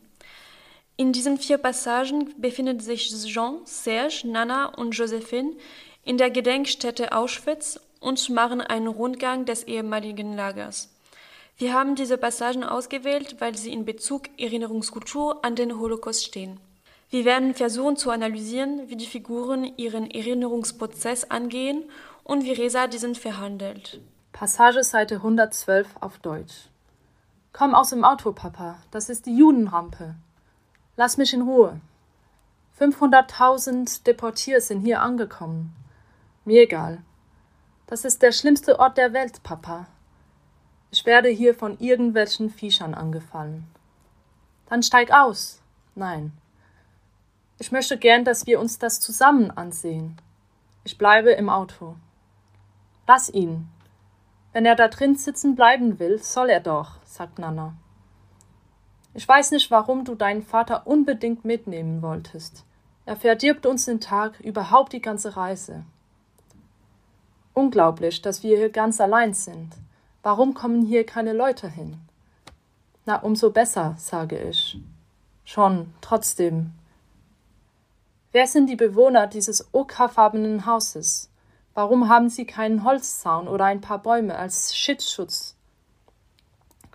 In 0.97 1.11
diesen 1.11 1.37
vier 1.37 1.57
Passagen 1.57 2.33
befinden 2.37 2.79
sich 2.79 3.09
Jean, 3.25 3.59
Serge, 3.65 4.21
Nana 4.25 4.67
und 4.67 4.91
Josephine 4.91 5.51
in 6.05 6.17
der 6.17 6.29
Gedenkstätte 6.29 7.11
Auschwitz 7.11 7.79
und 7.99 8.29
machen 8.29 8.61
einen 8.61 8.87
Rundgang 8.87 9.45
des 9.45 9.63
ehemaligen 9.63 10.35
Lagers. 10.35 10.89
Wir 11.57 11.73
haben 11.73 11.95
diese 11.95 12.17
Passagen 12.17 12.63
ausgewählt, 12.63 13.37
weil 13.39 13.57
sie 13.57 13.73
in 13.73 13.83
Bezug 13.83 14.23
Erinnerungskultur 14.37 15.43
an 15.43 15.55
den 15.55 15.79
Holocaust 15.79 16.25
stehen. 16.25 16.59
Wir 17.09 17.25
werden 17.25 17.53
versuchen 17.53 17.97
zu 17.97 18.09
analysieren, 18.11 18.89
wie 18.89 18.95
die 18.95 19.05
Figuren 19.05 19.73
ihren 19.77 20.09
Erinnerungsprozess 20.09 21.29
angehen 21.29 21.83
und 22.23 22.43
wie 22.43 22.51
Reza 22.51 22.87
diesen 22.87 23.15
verhandelt. 23.15 23.99
Passage 24.31 24.83
Seite 24.83 25.15
112 25.15 25.87
auf 25.99 26.19
Deutsch. 26.19 26.69
Komm 27.53 27.73
aus 27.73 27.91
dem 27.91 28.03
Auto, 28.03 28.33
Papa. 28.33 28.79
Das 28.91 29.09
ist 29.09 29.25
die 29.25 29.37
Judenrampe. 29.37 30.15
Lass 30.97 31.17
mich 31.17 31.33
in 31.33 31.41
Ruhe. 31.41 31.79
500.000 32.79 34.03
Deportiert 34.03 34.61
sind 34.61 34.81
hier 34.81 35.01
angekommen. 35.01 35.75
Mir 36.45 36.63
egal. 36.63 37.01
Das 37.87 38.05
ist 38.05 38.21
der 38.21 38.31
schlimmste 38.31 38.79
Ort 38.79 38.97
der 38.97 39.13
Welt, 39.13 39.43
Papa. 39.43 39.87
Ich 40.91 41.05
werde 41.05 41.29
hier 41.29 41.53
von 41.53 41.77
irgendwelchen 41.79 42.49
Viechern 42.49 42.93
angefallen. 42.93 43.67
Dann 44.67 44.83
steig 44.83 45.11
aus. 45.11 45.61
Nein. 45.93 46.31
Ich 47.59 47.71
möchte 47.71 47.97
gern, 47.97 48.25
dass 48.25 48.45
wir 48.47 48.59
uns 48.59 48.79
das 48.79 48.99
zusammen 48.99 49.51
ansehen. 49.51 50.17
Ich 50.83 50.97
bleibe 50.97 51.31
im 51.31 51.49
Auto. 51.49 51.95
Lass 53.07 53.29
ihn. 53.29 53.69
Wenn 54.53 54.65
er 54.65 54.75
da 54.75 54.87
drin 54.87 55.15
sitzen 55.15 55.55
bleiben 55.55 55.99
will, 55.99 56.21
soll 56.21 56.49
er 56.49 56.61
doch, 56.61 56.97
sagt 57.05 57.39
Nana. 57.39 57.75
Ich 59.15 59.25
weiß 59.25 59.51
nicht, 59.51 59.71
warum 59.71 60.03
du 60.03 60.13
deinen 60.13 60.43
Vater 60.43 60.85
unbedingt 60.85 61.45
mitnehmen 61.45 62.01
wolltest. 62.01 62.65
Er 63.05 63.15
verdirbt 63.15 63.65
uns 63.65 63.85
den 63.85 64.01
Tag, 64.01 64.41
überhaupt 64.41 64.91
die 64.91 65.01
ganze 65.01 65.37
Reise. 65.37 65.85
Unglaublich, 67.53 68.21
dass 68.21 68.43
wir 68.43 68.57
hier 68.57 68.69
ganz 68.69 68.99
allein 68.99 69.33
sind. 69.33 69.71
Warum 70.21 70.53
kommen 70.53 70.85
hier 70.85 71.05
keine 71.05 71.31
Leute 71.31 71.69
hin? 71.69 71.97
Na, 73.05 73.15
umso 73.15 73.51
besser, 73.51 73.95
sage 73.97 74.37
ich. 74.37 74.81
Schon, 75.45 75.93
trotzdem. 76.01 76.73
Wer 78.33 78.47
sind 78.47 78.67
die 78.67 78.75
Bewohner 78.75 79.27
dieses 79.27 79.73
ockerfarbenen 79.73 80.65
Hauses? 80.65 81.29
Warum 81.73 82.09
haben 82.09 82.27
sie 82.27 82.45
keinen 82.45 82.83
Holzzaun 82.83 83.47
oder 83.47 83.63
ein 83.63 83.79
paar 83.79 83.99
Bäume 83.99 84.35
als 84.35 84.75
Schutzschutz? 84.75 85.54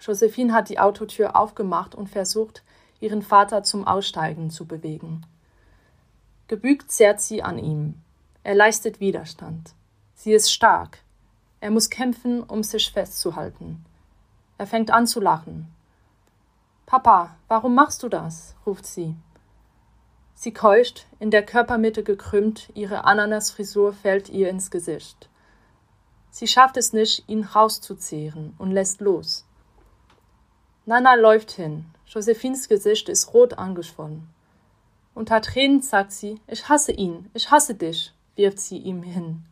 Josephine 0.01 0.53
hat 0.53 0.69
die 0.69 0.79
Autotür 0.79 1.37
aufgemacht 1.37 1.95
und 1.95 2.09
versucht, 2.09 2.63
ihren 3.01 3.23
Vater 3.23 3.63
zum 3.63 3.87
Aussteigen 3.87 4.51
zu 4.51 4.67
bewegen. 4.67 5.27
Gebückt 6.49 6.91
zerrt 6.91 7.21
sie 7.21 7.43
an 7.43 7.59
ihm. 7.59 7.95
Er 8.43 8.55
leistet 8.55 9.01
Widerstand. 9.01 9.75
Sie 10.15 10.33
ist 10.33 10.53
stark. 10.53 10.99
Er 11.61 11.71
muss 11.71 11.91
kämpfen, 11.91 12.43
um 12.43 12.63
sich 12.63 12.91
festzuhalten. 12.91 13.85
Er 14.59 14.67
fängt 14.67 14.91
an 14.91 15.07
zu 15.07 15.21
lachen. 15.21 15.73
Papa, 16.87 17.37
warum 17.49 17.75
machst 17.75 18.03
du 18.03 18.09
das? 18.09 18.55
ruft 18.67 18.87
sie. 18.87 19.15
Sie 20.35 20.53
keucht, 20.53 21.07
in 21.19 21.31
der 21.31 21.45
Körpermitte 21.45 22.03
gekrümmt, 22.03 22.71
ihre 22.75 23.05
Ananasfrisur 23.05 23.93
fällt 23.93 24.31
ihr 24.31 24.49
ins 24.49 24.71
Gesicht. 24.71 25.29
Sie 26.31 26.47
schafft 26.47 26.77
es 26.79 26.93
nicht, 26.93 27.29
ihn 27.29 27.45
rauszuzehren 27.45 28.55
und 28.57 28.71
lässt 28.71 29.01
los. 29.01 29.45
Nana 30.87 31.15
läuft 31.15 31.51
hin. 31.51 31.87
Josephines 32.07 32.69
Gesicht 32.69 33.09
ist 33.09 33.33
rot 33.35 33.55
angeschwollen. 33.59 34.29
Unter 35.15 35.43
Tränen 35.43 35.83
sagt 35.83 36.13
sie, 36.13 36.41
ich 36.47 36.69
hasse 36.69 36.93
ihn, 36.93 37.31
ich 37.35 37.51
hasse 37.51 37.75
dich, 37.75 38.13
wirft 38.37 38.59
sie 38.59 38.79
ihm 38.79 39.03
hin. 39.03 39.45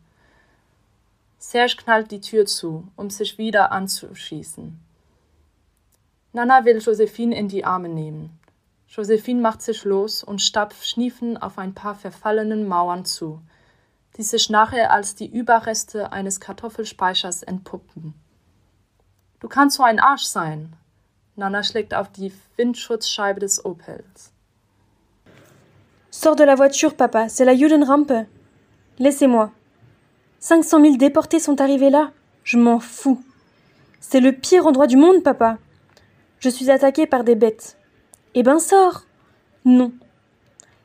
Serge 1.37 1.75
knallt 1.77 2.11
die 2.11 2.21
Tür 2.21 2.45
zu, 2.45 2.87
um 2.95 3.09
sich 3.09 3.37
wieder 3.37 3.71
anzuschießen. 3.71 4.79
Nana 6.33 6.65
will 6.65 6.79
Josephine 6.79 7.37
in 7.37 7.47
die 7.47 7.63
Arme 7.63 7.89
nehmen. 7.89 8.39
Josephine 8.87 9.41
macht 9.41 9.61
sich 9.61 9.83
los 9.85 10.23
und 10.23 10.41
stapft 10.41 10.85
schniefend 10.85 11.41
auf 11.41 11.57
ein 11.57 11.75
paar 11.75 11.95
verfallenen 11.95 12.67
Mauern 12.67 13.05
zu, 13.05 13.41
die 14.17 14.23
sich 14.23 14.49
nachher 14.49 14.91
als 14.91 15.15
die 15.15 15.27
Überreste 15.27 16.11
eines 16.11 16.39
Kartoffelspeichers 16.39 17.43
entpuppen. 17.43 18.15
Du 19.39 19.47
kannst 19.47 19.77
so 19.77 19.83
ein 19.83 19.99
Arsch 19.99 20.23
sein. 20.23 20.73
Nana 21.39 21.63
schlägt 21.63 21.93
auf 21.93 22.09
die 22.09 22.33
Windschutzscheibe 22.57 23.39
des 23.39 23.63
Opels. 23.63 24.33
Sors 26.11 26.35
de 26.35 26.43
la 26.43 26.55
voiture, 26.55 26.93
papa, 26.93 27.29
c'est 27.29 27.45
la 27.45 27.55
Judenrampe. 27.55 28.27
Laissez-moi. 28.99 29.49
500 30.39 30.81
000 30.81 30.97
déportés 30.97 31.39
sont 31.39 31.61
arrivés 31.61 31.89
là. 31.89 32.11
Je 32.43 32.57
m'en 32.57 32.79
fous. 32.79 33.23
C'est 34.01 34.19
le 34.19 34.33
pire 34.33 34.67
endroit 34.67 34.87
du 34.87 34.97
monde, 34.97 35.23
papa. 35.23 35.57
Je 36.39 36.49
suis 36.49 36.69
attaqué 36.69 37.07
par 37.07 37.23
des 37.23 37.35
bêtes. 37.35 37.77
Eh 38.33 38.43
ben 38.43 38.59
sors. 38.59 39.05
Non. 39.63 39.93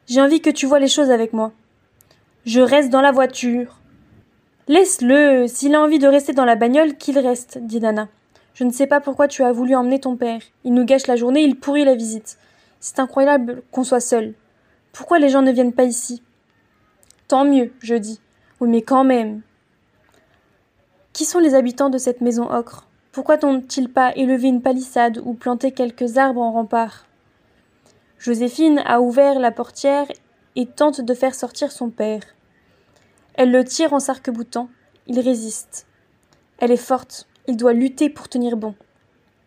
J'ai 0.07 0.23
envie 0.23 0.41
que 0.41 0.51
tu 0.51 0.67
vois 0.67 0.79
les 0.79 0.89
choses 0.89 1.11
avec 1.11 1.33
moi. 1.33 1.51
Je 2.47 2.61
reste 2.61 2.91
dans 2.91 3.01
la 3.01 3.11
voiture. 3.11 3.81
Laisse-le. 4.69 5.49
S'il 5.49 5.75
a 5.75 5.81
envie 5.81 5.99
de 5.99 6.07
rester 6.07 6.33
dans 6.33 6.45
la 6.45 6.55
bagnole, 6.55 6.97
qu'il 6.97 7.19
reste, 7.19 7.59
dit 7.59 7.81
Nana. 7.81 8.09
Je 8.55 8.63
ne 8.65 8.71
sais 8.71 8.87
pas 8.87 9.01
pourquoi 9.01 9.27
tu 9.27 9.43
as 9.43 9.53
voulu 9.53 9.75
emmener 9.75 10.01
ton 10.01 10.17
père. 10.17 10.41
Il 10.63 10.75
nous 10.75 10.85
gâche 10.85 11.09
la 11.09 11.17
journée, 11.17 11.43
il 11.43 11.59
pourrit 11.59 11.85
la 11.85 11.97
visite. 11.97 12.39
C'est 12.79 13.01
incroyable 13.01 13.63
qu'on 13.73 13.83
soit 13.83 14.01
seul. 14.01 14.35
Pourquoi 14.93 15.19
les 15.19 15.29
gens 15.29 15.43
ne 15.43 15.51
viennent 15.51 15.73
pas 15.73 15.85
ici? 15.85 16.23
Tant 17.27 17.45
mieux, 17.45 17.73
je 17.81 17.97
dis. 17.97 18.21
Oui, 18.61 18.69
mais 18.69 18.83
quand 18.83 19.03
même. 19.03 19.43
Qui 21.13 21.25
sont 21.25 21.41
les 21.41 21.55
habitants 21.55 21.91
de 21.91 21.99
cette 21.99 22.21
maison 22.21 22.49
ocre? 22.51 22.87
Pourquoi 23.11 23.37
n'ont-ils 23.39 23.93
pas 23.93 24.13
élevé 24.15 24.49
une 24.49 24.63
palissade 24.63 25.21
ou 25.25 25.35
planté 25.35 25.73
quelques 25.73 26.17
arbres 26.19 26.41
en 26.41 26.53
rempart? 26.53 27.07
Joséphine 28.19 28.83
a 28.87 29.01
ouvert 29.01 29.39
la 29.39 29.51
portière 29.51 30.07
et 30.57 30.67
tente 30.67 31.01
de 31.01 31.15
faire 31.15 31.35
sortir 31.35 31.73
son 31.73 31.91
père. 31.91 32.23
Elle 33.35 33.51
le 33.51 33.65
tire 33.65 33.93
en 33.93 34.01
s'arc-boutant. 34.01 34.69
Il 35.07 35.19
résiste. 35.19 35.87
Elle 36.59 36.71
est 36.71 36.77
forte. 36.77 37.27
Il 37.47 37.57
doit 37.57 37.73
lutter 37.73 38.09
pour 38.09 38.29
tenir 38.29 38.57
bon. 38.57 38.75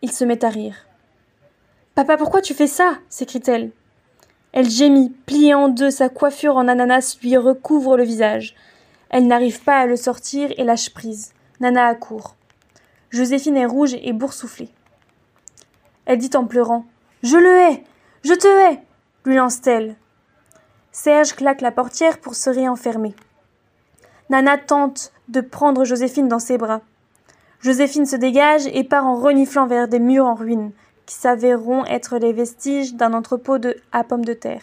Il 0.02 0.12
se 0.12 0.24
met 0.24 0.44
à 0.44 0.48
rire. 0.48 0.86
Papa, 1.94 2.16
pourquoi 2.16 2.40
tu 2.40 2.54
fais 2.54 2.66
ça? 2.66 2.98
s'écrie-t-elle. 3.08 3.72
Elle 4.52 4.70
gémit, 4.70 5.10
pliée 5.26 5.54
en 5.54 5.68
deux, 5.68 5.90
sa 5.90 6.08
coiffure 6.08 6.56
en 6.56 6.68
ananas 6.68 7.18
lui 7.22 7.36
recouvre 7.36 7.96
le 7.96 8.04
visage. 8.04 8.54
Elle 9.10 9.26
n'arrive 9.26 9.62
pas 9.62 9.78
à 9.78 9.86
le 9.86 9.96
sortir 9.96 10.50
et 10.56 10.64
lâche 10.64 10.90
prise. 10.90 11.32
Nana 11.60 11.86
accourt. 11.86 12.36
Joséphine 13.10 13.56
est 13.56 13.66
rouge 13.66 13.94
et 14.00 14.12
boursouflée. 14.12 14.70
Elle 16.06 16.18
dit 16.18 16.30
en 16.34 16.46
pleurant 16.46 16.84
Je 17.22 17.36
le 17.36 17.50
hais 17.50 17.84
Je 18.22 18.34
te 18.34 18.46
hais 18.46 18.80
lui 19.24 19.36
lance-t-elle. 19.36 19.96
Serge 20.90 21.34
claque 21.34 21.60
la 21.60 21.70
portière 21.70 22.18
pour 22.18 22.34
se 22.34 22.48
réenfermer. 22.48 23.14
Nana 24.30 24.56
tente 24.56 25.12
de 25.28 25.40
prendre 25.40 25.84
Joséphine 25.84 26.28
dans 26.28 26.38
ses 26.38 26.56
bras. 26.56 26.80
Joséphine 27.60 28.06
se 28.06 28.16
dégage 28.16 28.66
et 28.72 28.84
part 28.84 29.06
en 29.06 29.16
reniflant 29.16 29.66
vers 29.66 29.88
des 29.88 29.98
murs 29.98 30.26
en 30.26 30.34
ruine, 30.34 30.70
qui 31.06 31.14
s'avéreront 31.14 31.84
être 31.86 32.18
les 32.18 32.32
vestiges 32.32 32.94
d'un 32.94 33.14
entrepôt 33.14 33.58
de 33.58 33.76
à 33.92 34.04
pommes 34.04 34.24
de 34.24 34.34
terre. 34.34 34.62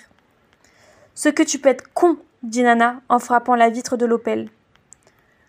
Ce 1.13 1.29
que 1.29 1.43
tu 1.43 1.59
peux 1.59 1.69
être 1.69 1.93
con, 1.93 2.17
dit 2.43 2.63
Nana 2.63 3.01
en 3.09 3.19
frappant 3.19 3.55
la 3.55 3.69
vitre 3.69 3.97
de 3.97 4.05
l'Opel. 4.05 4.49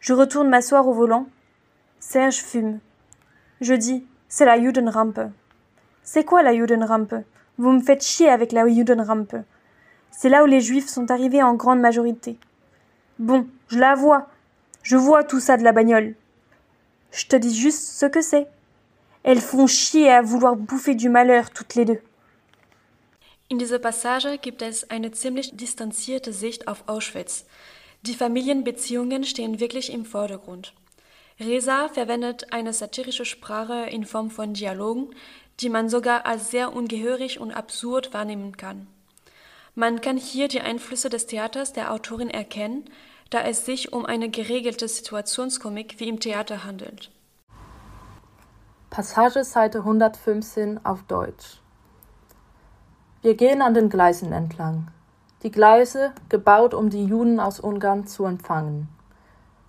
Je 0.01 0.13
retourne 0.13 0.49
m'asseoir 0.49 0.89
au 0.89 0.93
volant. 0.93 1.27
Serge 2.01 2.37
fume. 2.37 2.79
Je 3.61 3.75
dis 3.75 4.07
C'est 4.29 4.45
la 4.45 4.61
Judenrampe. 4.61 5.21
C'est 6.03 6.25
quoi 6.25 6.43
la 6.43 6.55
Judenrampe? 6.55 7.15
Vous 7.59 7.73
me 7.73 7.81
faites 7.81 8.05
chier 8.05 8.29
avec 8.29 8.53
la 8.53 8.69
Judenrampe. 8.69 9.37
C'est 10.11 10.29
là 10.29 10.43
où 10.43 10.47
les 10.47 10.61
juifs 10.61 10.89
sont 10.89 11.11
arrivés 11.11 11.43
en 11.43 11.55
grande 11.55 11.81
majorité. 11.81 12.39
Bon, 13.19 13.47
je 13.69 13.79
la 13.79 13.95
vois. 13.95 14.29
Je 14.83 14.97
vois 14.97 15.25
tout 15.25 15.41
ça 15.41 15.57
de 15.57 15.65
la 15.65 15.73
bagnole. 15.73 16.15
Je 17.17 17.27
te 17.29 17.37
dis 17.37 17.59
juste 17.59 17.99
ce 17.99 18.05
que 18.05 18.21
c'est. 18.21 18.47
Elles 19.23 19.41
font 19.41 19.67
chier 19.67 20.11
à 20.11 20.21
vouloir 20.21 20.55
bouffer 20.55 20.95
du 20.95 21.09
malheur 21.09 21.51
toutes 21.51 21.75
les 21.75 21.87
deux. 21.87 22.01
In 23.49 23.57
dieser 23.59 23.79
Passage 23.79 24.39
gibt 24.43 24.61
es 24.61 24.91
eine 24.91 25.13
ziemlich 25.13 25.57
distanzierte 25.57 26.35
Sicht 26.35 26.69
auf 26.69 26.85
Auschwitz. 26.89 27.47
Die 28.03 28.15
Familienbeziehungen 28.15 29.25
stehen 29.25 29.61
wirklich 29.61 29.93
im 29.93 30.05
Vordergrund. 30.05 30.75
Reza 31.41 31.89
verwendet 31.89 32.53
eine 32.53 32.75
satirische 32.75 33.25
Sprache 33.25 33.89
in 33.91 34.05
Form 34.05 34.31
von 34.31 34.53
Dialogen, 34.53 35.09
die 35.61 35.71
man 35.71 35.89
sogar 35.89 36.27
als 36.27 36.51
sehr 36.51 36.75
ungehörig 36.75 37.41
und 37.41 37.53
absurd 37.53 38.13
wahrnehmen 38.13 38.59
kann. 38.59 38.89
Man 39.75 40.03
kann 40.03 40.19
hier 40.19 40.49
die 40.49 40.61
Einflüsse 40.61 41.09
des 41.09 41.27
Theaters 41.27 41.73
der 41.73 41.93
Autorin 41.93 42.31
erkennen, 42.31 42.85
da 43.31 43.41
es 43.41 43.67
sich 43.67 43.93
um 43.93 44.07
eine 44.07 44.29
geregelte 44.29 44.87
Situationskomik 44.87 45.99
wie 45.99 46.09
im 46.09 46.21
Theater 46.21 46.65
handelt. 46.65 47.11
Passage 48.91 49.43
Seite 49.43 49.79
115 49.79 50.85
auf 50.85 51.03
Deutsch. 51.03 51.61
Wir 53.23 53.35
gehen 53.35 53.63
an 53.63 53.75
den 53.75 53.89
Gleisen 53.89 54.33
entlang. 54.33 54.89
Die 55.43 55.51
Gleise, 55.51 56.13
gebaut, 56.29 56.73
um 56.73 56.89
die 56.89 57.05
Juden 57.05 57.41
aus 57.41 57.59
Ungarn 57.59 58.07
zu 58.07 58.25
empfangen. 58.25 58.89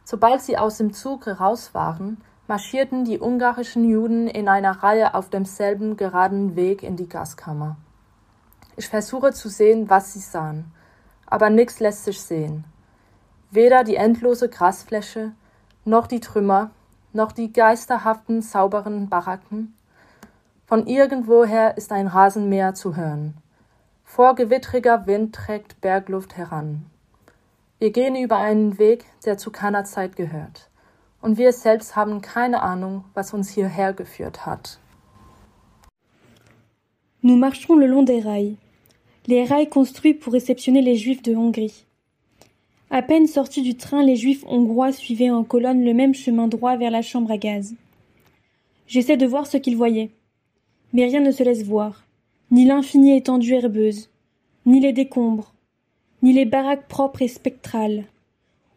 Sobald 0.06 0.42
sie 0.42 0.58
aus 0.58 0.78
dem 0.78 0.94
Zug 0.94 1.26
heraus 1.26 1.74
waren, 1.74 2.22
marschierten 2.48 3.04
die 3.04 3.20
ungarischen 3.20 3.90
Juden 3.90 4.28
in 4.28 4.48
einer 4.48 4.84
Reihe 4.84 5.16
auf 5.16 5.30
demselben 5.30 5.98
geraden 5.98 6.56
Weg 6.56 6.84
in 6.84 6.96
die 6.96 7.10
Gaskammer. 7.10 7.76
Ich 8.78 8.88
versuche 8.88 9.34
zu 9.34 9.50
sehen, 9.50 9.90
was 9.90 10.14
sie 10.14 10.20
sahen, 10.20 10.72
aber 11.26 11.50
nichts 11.50 11.80
lässt 11.80 12.06
sich 12.06 12.22
sehen. 12.22 12.64
Weder 13.52 13.84
die 13.84 13.96
endlose 13.96 14.50
Grasfläche, 14.50 15.32
noch 15.86 16.08
die 16.08 16.20
Trümmer, 16.20 16.72
noch 17.14 17.32
die 17.32 17.54
geisterhaften, 17.54 18.42
sauberen 18.42 19.10
Baracken. 19.10 19.74
Von 20.66 20.86
irgendwoher 20.86 21.78
ist 21.78 21.92
ein 21.92 22.08
Rasenmäher 22.08 22.74
zu 22.74 22.96
hören. 22.96 23.36
Vorgewittriger 24.04 25.08
Wind 25.08 25.34
trägt 25.34 25.80
Bergluft 25.80 26.36
heran. 26.36 26.86
Wir 27.80 27.92
gehen 27.92 28.16
über 28.16 28.38
einen 28.38 28.78
Weg, 28.78 29.06
der 29.26 29.38
zu 29.38 29.52
keiner 29.52 29.86
Zeit 29.86 30.16
gehört. 30.16 30.70
Und 31.22 31.38
wir 31.38 31.54
selbst 31.54 31.96
haben 31.96 32.22
keine 32.22 32.62
Ahnung, 32.62 33.06
was 33.14 33.34
uns 33.34 33.50
hierher 33.50 33.94
geführt 33.94 34.46
hat. 34.46 34.80
Nous 37.22 37.38
marchons 37.38 37.80
le 37.80 37.88
long 37.88 38.06
des 38.06 38.24
rails. 38.24 38.58
Les 39.26 39.46
rails 39.50 39.70
construits 39.70 40.14
pour 40.14 40.34
réceptionner 40.34 40.82
les 40.82 40.98
Juifs 40.98 41.24
de 41.24 41.36
Hongrie. 41.36 41.87
À 42.90 43.02
peine 43.02 43.28
sortis 43.28 43.62
du 43.62 43.76
train, 43.76 44.04
les 44.04 44.16
Juifs 44.16 44.46
hongrois 44.48 44.92
suivaient 44.92 45.30
en 45.30 45.44
colonne 45.44 45.84
le 45.84 45.94
même 45.94 46.14
chemin 46.14 46.48
droit 46.48 46.78
vers 46.78 46.92
la 46.92 47.02
chambre 47.02 47.32
à 47.32 47.38
gaz. 47.38 47.76
J'essaie 48.88 49.18
de 49.18 49.26
voir 49.26 49.46
ce 49.48 49.58
qu'ils 49.58 49.76
voyaient. 49.76 50.10
Mais 50.94 51.06
rien 51.06 51.20
ne 51.20 51.32
se 51.32 51.44
laisse 51.44 51.64
voir 51.64 52.08
ni 52.50 52.66
l'infinie 52.66 53.16
étendue 53.16 53.54
herbeuse, 53.54 54.10
ni 54.66 54.80
les 54.80 54.94
décombres, 54.94 55.54
ni 56.24 56.34
les 56.34 56.46
baraques 56.46 56.88
propres 56.88 57.22
et 57.22 57.28
spectrales. 57.28 58.06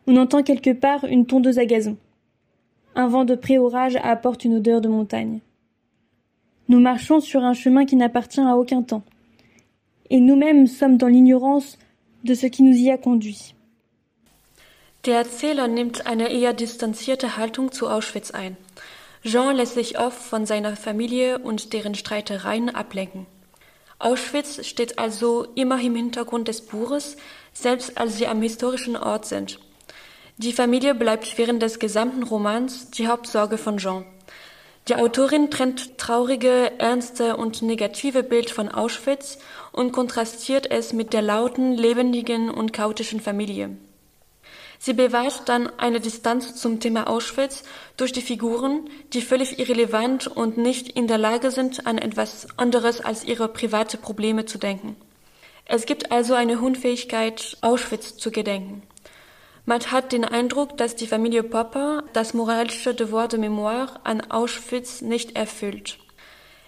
On 0.06 0.16
entend 0.16 0.42
quelque 0.42 0.72
part 0.72 1.04
une 1.04 1.26
tondeuse 1.26 1.58
à 1.58 1.66
gazon. 1.66 1.96
Un 2.96 3.06
vent 3.06 3.24
de 3.24 3.36
pré-orage 3.36 3.96
apporte 4.02 4.44
une 4.44 4.56
odeur 4.56 4.80
de 4.80 4.88
montagne. 4.88 5.40
Nous 6.68 6.80
marchons 6.80 7.20
sur 7.20 7.44
un 7.44 7.54
chemin 7.54 7.84
qui 7.84 7.96
n'appartient 7.96 8.40
à 8.40 8.56
aucun 8.56 8.82
temps. 8.82 9.02
Et 10.10 10.18
nous-mêmes 10.18 10.66
sommes 10.66 10.96
dans 10.96 11.06
l'ignorance 11.06 11.78
de 12.24 12.34
ce 12.34 12.46
qui 12.46 12.64
nous 12.64 12.76
y 12.76 12.90
a 12.90 12.98
conduit. 12.98 13.54
Der 15.06 15.16
Erzähler 15.16 15.66
nimmt 15.66 16.06
eine 16.06 16.30
eher 16.30 16.52
distanzierte 16.52 17.38
Haltung 17.38 17.72
zu 17.72 17.88
Auschwitz 17.88 18.32
ein. 18.32 18.58
Jean 19.24 19.56
lässt 19.56 19.74
sich 19.74 19.98
oft 19.98 20.20
von 20.20 20.44
seiner 20.44 20.76
Familie 20.76 21.38
und 21.38 21.72
deren 21.72 21.94
Streitereien 21.94 22.68
ablenken. 22.68 23.24
Auschwitz 23.98 24.66
steht 24.66 24.98
also 24.98 25.46
immer 25.54 25.80
im 25.80 25.94
Hintergrund 25.94 26.48
des 26.48 26.62
Buches, 26.62 27.16
selbst 27.54 27.96
als 27.96 28.18
sie 28.18 28.26
am 28.26 28.42
historischen 28.42 28.96
Ort 28.96 29.24
sind. 29.24 29.58
Die 30.36 30.52
Familie 30.52 30.94
bleibt 30.94 31.38
während 31.38 31.62
des 31.62 31.78
gesamten 31.78 32.22
Romans 32.22 32.90
die 32.90 33.08
Hauptsorge 33.08 33.56
von 33.56 33.78
Jean. 33.78 34.04
Die 34.88 34.96
Autorin 34.96 35.50
trennt 35.50 35.96
traurige, 35.96 36.78
ernste 36.78 37.36
und 37.36 37.62
negative 37.62 38.22
Bild 38.22 38.50
von 38.50 38.68
Auschwitz 38.68 39.38
und 39.72 39.92
kontrastiert 39.92 40.70
es 40.70 40.92
mit 40.92 41.14
der 41.14 41.22
lauten, 41.22 41.74
lebendigen 41.74 42.50
und 42.50 42.72
chaotischen 42.72 43.20
Familie. 43.20 43.76
Sie 44.82 44.94
bewahrt 44.94 45.46
dann 45.50 45.68
eine 45.78 46.00
Distanz 46.00 46.56
zum 46.56 46.80
Thema 46.80 47.06
Auschwitz 47.06 47.64
durch 47.98 48.12
die 48.12 48.22
Figuren, 48.22 48.88
die 49.12 49.20
völlig 49.20 49.58
irrelevant 49.58 50.26
und 50.26 50.56
nicht 50.56 50.88
in 50.88 51.06
der 51.06 51.18
Lage 51.18 51.50
sind, 51.50 51.86
an 51.86 51.98
etwas 51.98 52.48
anderes 52.56 53.02
als 53.02 53.22
ihre 53.24 53.48
private 53.48 53.98
Probleme 53.98 54.46
zu 54.46 54.56
denken. 54.56 54.96
Es 55.66 55.84
gibt 55.84 56.10
also 56.10 56.32
eine 56.32 56.58
Unfähigkeit, 56.58 57.58
Auschwitz 57.60 58.16
zu 58.16 58.30
gedenken. 58.30 58.82
Man 59.66 59.82
hat 59.92 60.12
den 60.12 60.24
Eindruck, 60.24 60.78
dass 60.78 60.96
die 60.96 61.06
Familie 61.06 61.42
Popper 61.42 62.02
das 62.14 62.32
moralische 62.32 62.94
Devoir 62.94 63.28
de 63.28 63.38
Mémoire 63.38 64.00
an 64.04 64.22
Auschwitz 64.30 65.02
nicht 65.02 65.36
erfüllt. 65.36 65.98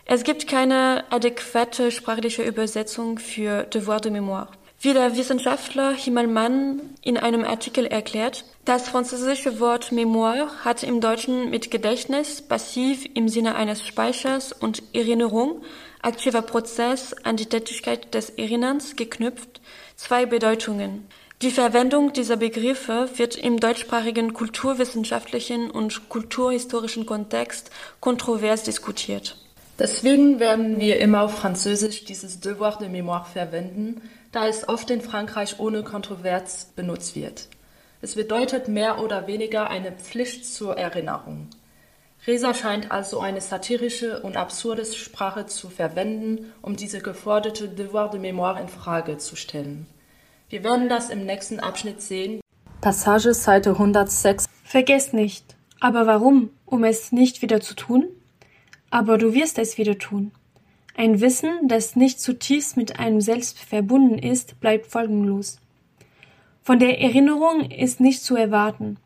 Es 0.05 0.23
gibt 0.23 0.47
keine 0.47 1.05
adäquate 1.09 1.91
sprachliche 1.91 2.43
Übersetzung 2.43 3.19
für 3.19 3.63
Devoir 3.63 4.01
de 4.01 4.13
Mémoire. 4.13 4.49
Wie 4.85 4.95
der 4.95 5.17
Wissenschaftler 5.17 5.93
Himmelmann 5.93 6.81
in 7.03 7.17
einem 7.17 7.45
Artikel 7.45 7.87
erklärt, 7.87 8.45
das 8.65 8.89
französische 8.89 9.61
Wort 9.61 9.93
Mémoire 9.93 10.49
hat 10.65 10.83
im 10.83 11.01
Deutschen 11.01 11.51
mit 11.51 11.71
Gedächtnis, 11.71 12.43
passiv 12.43 13.07
im 13.15 13.29
Sinne 13.29 13.55
eines 13.55 13.87
Speichers 13.87 14.53
und 14.53 14.83
Erinnerung, 14.93 15.63
aktiver 16.03 16.43
Prozess 16.43 17.15
an 17.23 17.37
die 17.37 17.47
Tätigkeit 17.47 18.13
des 18.13 18.31
Erinnerns 18.31 18.97
geknüpft, 18.97 19.61
zwei 19.95 20.27
Bedeutungen. 20.27 21.07
Die 21.43 21.53
Verwendung 21.53 22.13
dieser 22.13 22.37
Begriffe 22.37 23.09
wird 23.15 23.37
im 23.37 23.61
deutschsprachigen 23.61 24.33
kulturwissenschaftlichen 24.33 25.71
und 25.71 26.09
kulturhistorischen 26.09 27.07
Kontext 27.07 27.71
kontrovers 28.01 28.65
diskutiert. 28.65 29.37
Deswegen 29.79 30.41
werden 30.41 30.81
wir 30.81 30.99
immer 30.99 31.23
auf 31.23 31.39
Französisch 31.39 32.05
dieses 32.05 32.41
Devoir 32.41 32.79
de 32.79 32.89
Mémoire 32.89 33.27
verwenden, 33.27 34.03
da 34.33 34.49
es 34.49 34.69
oft 34.69 34.91
in 34.91 35.01
Frankreich 35.01 35.61
ohne 35.61 35.83
Kontrovers 35.83 36.73
benutzt 36.75 37.15
wird. 37.15 37.49
Es 38.01 38.17
bedeutet 38.17 38.67
mehr 38.67 38.99
oder 38.99 39.27
weniger 39.27 39.71
eine 39.71 39.93
Pflicht 39.93 40.45
zur 40.45 40.77
Erinnerung. 40.77 41.49
Reza 42.27 42.55
scheint 42.55 42.91
also 42.91 43.21
eine 43.21 43.41
satirische 43.41 44.23
und 44.23 44.37
absurde 44.37 44.85
Sprache 44.85 45.47
zu 45.47 45.69
verwenden, 45.69 46.53
um 46.63 46.77
diese 46.77 47.01
geforderte 47.01 47.69
Devoir 47.69 48.11
de 48.11 48.21
Mémoire 48.21 48.61
in 48.61 48.69
Frage 48.69 49.19
zu 49.19 49.37
stellen. 49.37 49.87
Wir 50.49 50.65
werden 50.65 50.89
das 50.89 51.11
im 51.11 51.27
nächsten 51.27 51.61
Abschnitt 51.61 52.01
sehen. 52.01 52.41
Passage 52.81 53.35
Seite 53.35 53.71
106. 53.71 54.47
Vergesst 54.65 55.15
nicht. 55.15 55.57
Aber 55.81 56.07
warum? 56.07 56.51
Um 56.65 56.85
es 56.85 57.11
nicht 57.11 57.43
wieder 57.43 57.61
zu 57.61 57.75
tun? 57.75 58.09
Aber 58.91 59.19
du 59.19 59.35
wirst 59.35 59.59
es 59.59 59.79
wieder 59.79 59.99
tun. 59.99 60.31
Ein 60.95 61.21
Wissen, 61.21 61.69
das 61.69 61.97
nicht 61.97 62.21
zutiefst 62.21 62.77
mit 62.77 62.99
einem 62.99 63.21
selbst 63.21 63.59
verbunden 63.59 64.19
ist, 64.19 64.61
bleibt 64.61 64.87
folgenlos. 64.87 65.59
Von 66.63 66.79
der 66.79 67.01
Erinnerung 67.01 67.71
ist 67.71 68.01
nicht 68.01 68.23
zu 68.23 68.37
erwarten. 68.37 68.99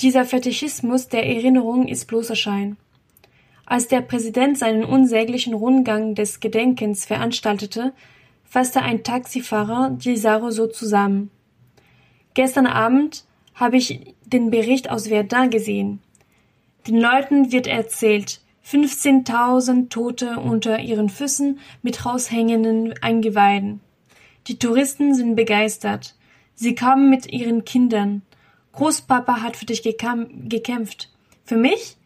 Dieser 0.00 0.24
Fetischismus 0.24 1.08
der 1.08 1.26
Erinnerung 1.26 1.88
ist 1.88 2.06
bloßer 2.06 2.36
Schein. 2.36 2.76
Als 3.64 3.88
der 3.88 4.02
Präsident 4.02 4.58
seinen 4.58 4.84
unsäglichen 4.84 5.54
Rundgang 5.54 6.14
des 6.14 6.38
Gedenkens 6.38 7.06
veranstaltete, 7.06 7.92
fasste 8.44 8.82
ein 8.82 9.02
Taxifahrer 9.02 9.96
die 9.98 10.16
Sache 10.16 10.52
so 10.52 10.66
zusammen. 10.66 11.30
Gestern 12.34 12.66
Abend 12.66 13.24
habe 13.54 13.78
ich 13.78 14.14
den 14.26 14.50
Bericht 14.50 14.90
aus 14.90 15.08
Verdun 15.08 15.50
gesehen. 15.50 16.00
Den 16.86 17.00
Leuten 17.00 17.50
wird 17.50 17.66
erzählt, 17.66 18.40
15.000 18.68 19.90
Tote 19.90 20.40
unter 20.40 20.80
ihren 20.80 21.08
Füßen 21.08 21.60
mit 21.82 22.04
raushängenden 22.04 22.94
Eingeweiden. 23.00 23.80
Die 24.48 24.58
Touristen 24.58 25.14
sind 25.14 25.36
begeistert. 25.36 26.16
Sie 26.56 26.74
kamen 26.74 27.08
mit 27.08 27.32
ihren 27.32 27.64
Kindern. 27.64 28.22
Großpapa 28.72 29.40
hat 29.40 29.56
für 29.56 29.66
dich 29.66 29.82
gekämpft. 29.82 31.12
Für 31.44 31.56
mich? 31.56 31.96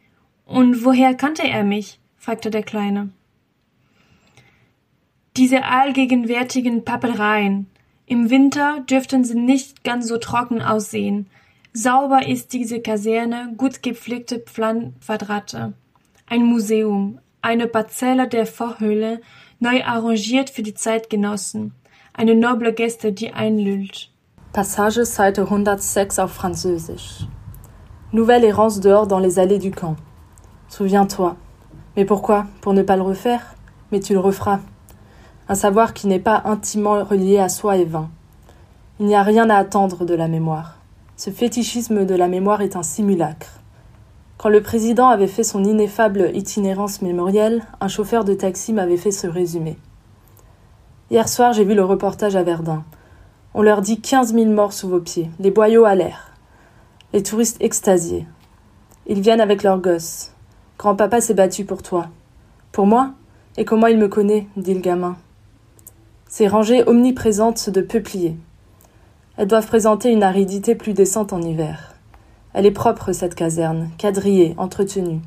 Und 0.45 0.85
woher 0.85 1.15
kannte 1.15 1.49
er 1.49 1.65
mich? 1.65 1.99
fragte 2.19 2.51
der 2.51 2.63
Kleine. 2.63 3.09
Diese 5.39 5.65
allgegenwärtigen 5.65 6.85
Pappereien. 6.85 7.71
Im 8.05 8.29
Winter 8.29 8.81
dürften 8.81 9.25
sie 9.25 9.39
nicht 9.39 9.83
ganz 9.83 10.09
so 10.09 10.19
trocken 10.19 10.61
aussehen. 10.61 11.27
Sauber 11.73 12.27
ist 12.27 12.53
diese 12.53 12.81
Kaserne, 12.81 13.55
gut 13.57 13.83
gepflegte 13.83 14.41
Pflanquadrate 14.41 15.73
ein 16.31 16.45
Museum, 16.45 17.19
eine 17.43 17.67
Parzelle 17.67 18.29
der 18.29 18.47
Vorhöhle, 18.47 19.21
neu 19.59 19.83
arrangiert 19.83 20.49
für 20.49 20.63
die 20.63 20.75
Zeitgenossen, 20.75 21.75
eine 22.15 22.37
noble 22.37 22.73
Gäste, 22.73 23.13
die 23.13 23.33
einlüllt. 23.33 24.13
Passage 24.53 25.05
Seite 25.05 25.43
106 25.43 26.21
auf 26.21 26.31
Französisch. 26.31 27.27
Nouvelle 28.13 28.47
errance 28.47 28.81
dehors 28.81 29.09
dans 29.09 29.19
les 29.19 29.41
allées 29.41 29.59
du 29.59 29.73
camp. 29.73 29.97
Souviens-toi. 30.69 31.35
Mais 31.97 32.05
pourquoi? 32.05 32.47
Pour 32.61 32.75
ne 32.75 32.83
pas 32.83 32.97
le 32.97 33.03
refaire? 33.03 33.57
Mais 33.91 33.99
tu 33.99 34.13
le 34.13 34.21
referas. 34.21 34.61
Un 35.49 35.57
savoir 35.57 35.95
qui 35.95 36.07
n'est 36.07 36.21
pas 36.21 36.43
intimement 36.45 37.03
relié 37.03 37.41
à 37.41 37.49
soi 37.49 37.77
est 37.77 37.85
vain. 37.85 38.09
Il 39.01 39.07
n'y 39.07 39.17
a 39.17 39.25
rien 39.25 39.51
à 39.51 39.57
attendre 39.57 40.05
de 40.05 40.15
la 40.15 40.29
mémoire. 40.29 40.77
Ce 41.17 41.31
fétichisme 41.31 42.07
de 42.07 42.15
la 42.15 42.29
mémoire 42.29 42.61
est 42.61 42.77
un 42.77 42.85
simulacre. 42.85 43.60
Quand 44.41 44.49
le 44.49 44.63
président 44.63 45.09
avait 45.09 45.27
fait 45.27 45.45
son 45.45 45.65
ineffable 45.65 46.31
itinérance 46.33 47.03
mémorielle, 47.03 47.63
un 47.79 47.89
chauffeur 47.89 48.25
de 48.25 48.33
taxi 48.33 48.73
m'avait 48.73 48.97
fait 48.97 49.11
ce 49.11 49.27
résumé. 49.27 49.77
Hier 51.11 51.29
soir, 51.29 51.53
j'ai 51.53 51.63
vu 51.63 51.75
le 51.75 51.85
reportage 51.85 52.37
à 52.37 52.43
Verdun. 52.43 52.83
On 53.53 53.61
leur 53.61 53.83
dit 53.83 54.01
quinze 54.01 54.33
mille 54.33 54.49
morts 54.49 54.73
sous 54.73 54.89
vos 54.89 54.99
pieds, 54.99 55.29
les 55.41 55.51
boyaux 55.51 55.85
à 55.85 55.95
l'air. 55.95 56.33
Les 57.13 57.23
touristes 57.23 57.59
extasiés. 57.61 58.27
Ils 59.07 59.21
viennent 59.21 59.43
avec 59.43 59.63
leurs 59.63 59.79
gosses. 59.79 60.33
Grand-papa 60.79 61.21
s'est 61.21 61.35
battu 61.35 61.67
pour 61.67 61.83
toi. 61.83 62.07
Pour 62.73 62.87
moi 62.87 63.11
Et 63.59 63.67
comment 63.67 63.89
il 63.89 63.99
me 63.99 64.09
connaît 64.09 64.47
dit 64.57 64.73
le 64.73 64.81
gamin. 64.81 65.19
Ces 66.29 66.49
rangées 66.49 66.83
omniprésentes 66.89 67.69
de 67.69 67.83
peupliers. 67.83 68.39
Elles 69.37 69.49
doivent 69.49 69.67
présenter 69.67 70.11
une 70.11 70.23
aridité 70.23 70.75
plus 70.75 70.95
décente 70.95 71.35
en 71.35 71.43
hiver. 71.43 71.90
Elle 72.53 72.67
est 72.67 72.73
propre, 72.73 73.13
cette 73.13 73.35
caserne, 73.35 73.91
quadrillée, 73.99 74.55
entretenue. 74.59 75.21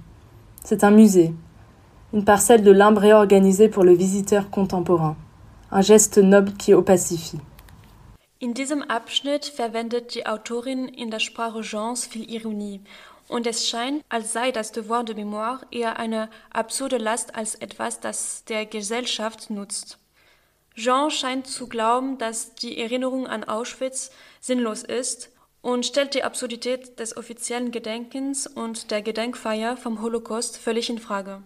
C'est 0.63 0.83
un 0.83 0.91
musée, 0.91 1.33
une 2.13 2.25
parcelle 2.25 2.63
de 2.63 2.71
limbe 2.71 2.97
réorganisée 2.97 3.69
pour 3.69 3.83
le 3.83 3.93
visiteur 3.93 4.49
contemporain. 4.49 5.15
Un 5.71 5.81
geste 5.81 6.17
noble 6.17 6.53
qui 6.53 6.73
opacifie. 6.73 7.39
In 8.41 8.53
diesem 8.53 8.83
Abschnitt 8.89 9.45
verwendet 9.45 10.15
die 10.15 10.25
Autorin 10.25 10.89
in 10.89 11.09
der 11.09 11.19
Sprache 11.19 11.61
Jeans 11.61 12.05
viel 12.05 12.29
Ironie 12.29 12.81
und 13.29 13.47
es 13.47 13.69
scheint, 13.69 14.03
als 14.09 14.33
sei 14.33 14.51
das 14.51 14.73
Devoir 14.73 15.05
de 15.05 15.15
Mémoire 15.15 15.65
eher 15.71 15.97
eine 15.97 16.29
absurde 16.51 16.97
Last 16.97 17.35
als 17.35 17.55
etwas, 17.55 18.01
das 18.01 18.43
der 18.45 18.65
Gesellschaft 18.65 19.49
nutzt. 19.49 19.97
Jean 20.75 21.09
scheint 21.09 21.47
zu 21.47 21.67
glauben, 21.67 22.17
dass 22.17 22.53
die 22.55 22.77
Erinnerung 22.77 23.27
an 23.27 23.43
Auschwitz 23.45 24.11
sinnlos 24.41 24.83
ist 24.83 25.29
und 25.63 25.85
stellt 25.85 26.13
die 26.13 26.23
Absurdität 26.23 26.99
des 26.99 27.15
offiziellen 27.17 27.71
Gedenkens 27.71 28.45
und 28.45 28.91
der 28.91 29.01
Gedenkfeier 29.01 29.77
vom 29.77 30.01
Holocaust 30.01 30.57
völlig 30.57 30.89
in 30.89 30.99
Frage. 30.99 31.41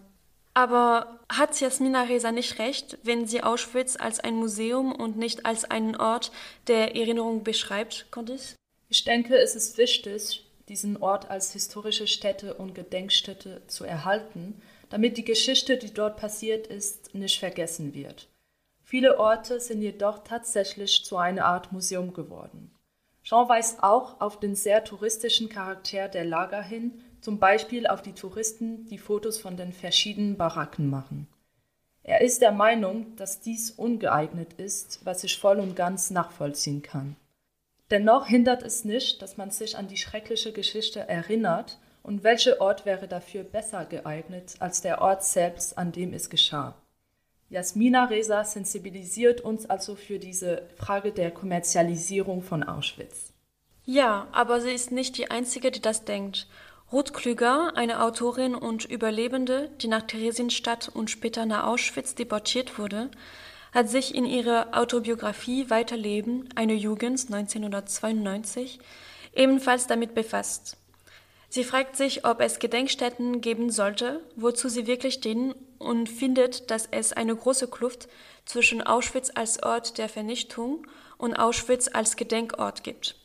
Aber 0.54 1.20
hat 1.28 1.58
Jasmina 1.60 2.02
Reza 2.02 2.32
nicht 2.32 2.58
recht, 2.58 2.98
wenn 3.04 3.28
sie 3.28 3.44
Auschwitz 3.44 3.96
als 3.96 4.18
ein 4.18 4.34
Museum 4.34 4.92
und 4.92 5.16
nicht 5.16 5.46
als 5.46 5.64
einen 5.64 5.94
Ort 5.94 6.32
der 6.66 6.96
Erinnerung 6.96 7.44
beschreibt, 7.44 8.06
Candice? 8.10 8.56
Ich 8.88 9.04
denke, 9.04 9.36
es 9.36 9.54
ist 9.54 9.78
wichtig, 9.78 10.44
diesen 10.68 10.96
Ort 10.96 11.30
als 11.30 11.52
historische 11.52 12.08
Stätte 12.08 12.54
und 12.54 12.74
Gedenkstätte 12.74 13.62
zu 13.68 13.84
erhalten, 13.84 14.60
damit 14.90 15.16
die 15.16 15.24
Geschichte, 15.24 15.76
die 15.76 15.94
dort 15.94 16.16
passiert 16.16 16.66
ist, 16.66 17.14
nicht 17.14 17.38
vergessen 17.38 17.94
wird. 17.94 18.26
Viele 18.82 19.20
Orte 19.20 19.60
sind 19.60 19.80
jedoch 19.80 20.24
tatsächlich 20.24 21.04
zu 21.04 21.18
einer 21.18 21.44
Art 21.44 21.70
Museum 21.70 22.12
geworden. 22.12 22.74
Jean 23.28 23.46
weist 23.46 23.82
auch 23.82 24.22
auf 24.22 24.40
den 24.40 24.54
sehr 24.54 24.84
touristischen 24.84 25.50
Charakter 25.50 26.08
der 26.08 26.24
Lager 26.24 26.62
hin, 26.62 27.04
zum 27.20 27.38
Beispiel 27.38 27.86
auf 27.86 28.00
die 28.00 28.14
Touristen, 28.14 28.86
die 28.86 28.96
Fotos 28.96 29.36
von 29.36 29.58
den 29.58 29.74
verschiedenen 29.74 30.38
Baracken 30.38 30.88
machen. 30.88 31.28
Er 32.02 32.22
ist 32.22 32.40
der 32.40 32.52
Meinung, 32.52 33.16
dass 33.16 33.40
dies 33.40 33.70
ungeeignet 33.70 34.54
ist, 34.54 35.04
was 35.04 35.24
ich 35.24 35.36
voll 35.36 35.60
und 35.60 35.76
ganz 35.76 36.08
nachvollziehen 36.08 36.80
kann. 36.80 37.16
Dennoch 37.90 38.26
hindert 38.26 38.62
es 38.62 38.86
nicht, 38.86 39.20
dass 39.20 39.36
man 39.36 39.50
sich 39.50 39.76
an 39.76 39.88
die 39.88 39.98
schreckliche 39.98 40.54
Geschichte 40.54 41.00
erinnert 41.00 41.78
und 42.02 42.24
welcher 42.24 42.62
Ort 42.62 42.86
wäre 42.86 43.08
dafür 43.08 43.44
besser 43.44 43.84
geeignet 43.84 44.54
als 44.58 44.80
der 44.80 45.02
Ort 45.02 45.22
selbst, 45.22 45.76
an 45.76 45.92
dem 45.92 46.14
es 46.14 46.30
geschah. 46.30 46.76
Jasmina 47.50 48.04
Reza 48.04 48.44
sensibilisiert 48.44 49.40
uns 49.40 49.68
also 49.68 49.96
für 49.96 50.18
diese 50.18 50.68
Frage 50.76 51.12
der 51.12 51.30
Kommerzialisierung 51.30 52.42
von 52.42 52.62
Auschwitz. 52.62 53.32
Ja, 53.84 54.28
aber 54.32 54.60
sie 54.60 54.72
ist 54.72 54.92
nicht 54.92 55.16
die 55.16 55.30
Einzige, 55.30 55.70
die 55.70 55.80
das 55.80 56.04
denkt. 56.04 56.46
Ruth 56.92 57.14
Klüger, 57.14 57.72
eine 57.74 58.02
Autorin 58.02 58.54
und 58.54 58.84
Überlebende, 58.84 59.70
die 59.80 59.88
nach 59.88 60.02
Theresienstadt 60.02 60.90
und 60.92 61.10
später 61.10 61.46
nach 61.46 61.64
Auschwitz 61.64 62.14
deportiert 62.14 62.78
wurde, 62.78 63.10
hat 63.72 63.88
sich 63.88 64.14
in 64.14 64.26
ihrer 64.26 64.78
Autobiografie 64.78 65.70
Weiterleben, 65.70 66.48
eine 66.54 66.74
Jugend 66.74 67.32
1992, 67.32 68.78
ebenfalls 69.34 69.86
damit 69.86 70.14
befasst. 70.14 70.76
Sie 71.50 71.64
fragt 71.64 71.96
sich, 71.96 72.26
ob 72.26 72.40
es 72.40 72.58
Gedenkstätten 72.58 73.40
geben 73.40 73.70
sollte, 73.70 74.22
wozu 74.36 74.68
sie 74.68 74.86
wirklich 74.86 75.20
dienen 75.20 75.54
und 75.78 76.08
findet, 76.08 76.70
dass 76.70 76.88
es 76.90 77.12
eine 77.12 77.34
große 77.34 77.68
Kluft 77.68 78.08
zwischen 78.44 78.82
Auschwitz 78.82 79.30
als 79.34 79.62
Ort 79.62 79.96
der 79.98 80.08
Vernichtung 80.08 80.86
und 81.16 81.34
Auschwitz 81.34 81.88
als 81.92 82.16
Gedenkort 82.16 82.84
gibt. 82.84 83.16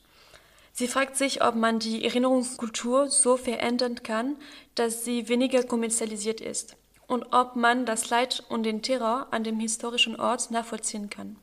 Sie 0.72 0.88
fragt 0.88 1.18
sich, 1.18 1.44
ob 1.44 1.56
man 1.56 1.80
die 1.80 2.04
Erinnerungskultur 2.04 3.10
so 3.10 3.38
verändern 3.38 4.02
kann, 4.02 4.38
dass 4.74 5.06
sie 5.06 5.30
weniger 5.30 5.64
kommerzialisiert 5.64 6.42
ist 6.42 6.76
und 7.08 7.32
ob 7.32 7.56
man 7.56 7.86
das 7.86 8.10
Leid 8.10 8.44
und 8.50 8.64
den 8.64 8.82
Terror 8.82 9.28
an 9.32 9.44
dem 9.44 9.60
historischen 9.60 10.20
Ort 10.20 10.50
nachvollziehen 10.50 11.10
kann. 11.10 11.36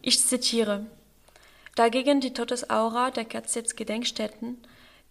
Ich 0.00 0.24
zitiere 0.24 0.86
Dagegen 1.74 2.20
die 2.20 2.34
Todesaura 2.34 3.10
der 3.10 3.24
KZ-Gedenkstätten, 3.24 4.58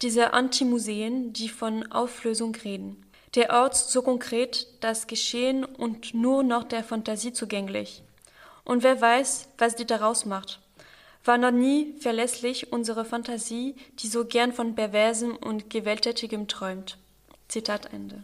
diese 0.01 0.33
Antimuseen, 0.33 1.33
die 1.33 1.49
von 1.49 1.91
Auflösung 1.91 2.55
reden. 2.55 3.05
Der 3.35 3.51
Ort 3.51 3.75
so 3.75 4.01
konkret, 4.01 4.67
das 4.81 5.07
Geschehen 5.07 5.63
und 5.63 6.13
nur 6.13 6.43
noch 6.43 6.63
der 6.63 6.83
Fantasie 6.83 7.31
zugänglich. 7.31 8.03
Und 8.65 8.83
wer 8.83 8.99
weiß, 8.99 9.49
was 9.57 9.75
die 9.75 9.85
daraus 9.85 10.25
macht. 10.25 10.59
War 11.23 11.37
noch 11.37 11.51
nie 11.51 11.93
verlässlich 11.99 12.73
unsere 12.73 13.05
Fantasie, 13.05 13.75
die 13.99 14.07
so 14.07 14.25
gern 14.25 14.53
von 14.53 14.75
Perversem 14.75 15.35
und 15.35 15.69
Gewalttätigem 15.69 16.47
träumt. 16.47 16.97
Zitat 17.47 17.93
Ende. 17.93 18.23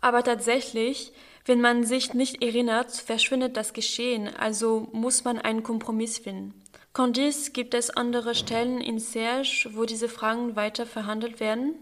Aber 0.00 0.22
tatsächlich, 0.22 1.12
wenn 1.44 1.60
man 1.60 1.84
sich 1.84 2.14
nicht 2.14 2.42
erinnert, 2.42 2.90
verschwindet 2.92 3.56
das 3.56 3.72
Geschehen, 3.72 4.28
also 4.36 4.88
muss 4.92 5.24
man 5.24 5.38
einen 5.38 5.62
Kompromiss 5.62 6.18
finden. 6.18 6.52
Candice, 6.96 7.52
gibt 7.52 7.74
es 7.74 7.90
andere 7.90 8.34
Stellen 8.34 8.80
in 8.80 8.98
Serge, 8.98 9.68
wo 9.74 9.84
diese 9.84 10.08
Fragen 10.08 10.56
weiter 10.56 10.86
verhandelt 10.86 11.40
werden? 11.40 11.74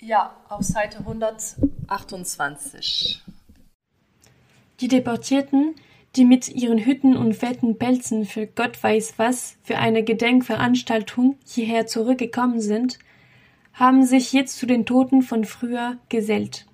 Ja, 0.00 0.36
auf 0.48 0.62
Seite 0.62 0.98
128. 0.98 3.24
Die 4.78 4.86
Deportierten, 4.86 5.74
die 6.14 6.24
mit 6.24 6.48
ihren 6.48 6.78
Hütten 6.78 7.16
und 7.16 7.34
fetten 7.34 7.76
Pelzen 7.76 8.24
für 8.24 8.46
Gott 8.46 8.80
weiß 8.80 9.14
was 9.16 9.56
für 9.64 9.78
eine 9.78 10.04
Gedenkveranstaltung 10.04 11.36
hierher 11.44 11.88
zurückgekommen 11.88 12.60
sind, 12.60 13.00
haben 13.72 14.04
sich 14.04 14.32
jetzt 14.32 14.58
zu 14.58 14.66
den 14.66 14.86
Toten 14.86 15.22
von 15.22 15.44
früher 15.44 15.96
gesellt. 16.08 16.66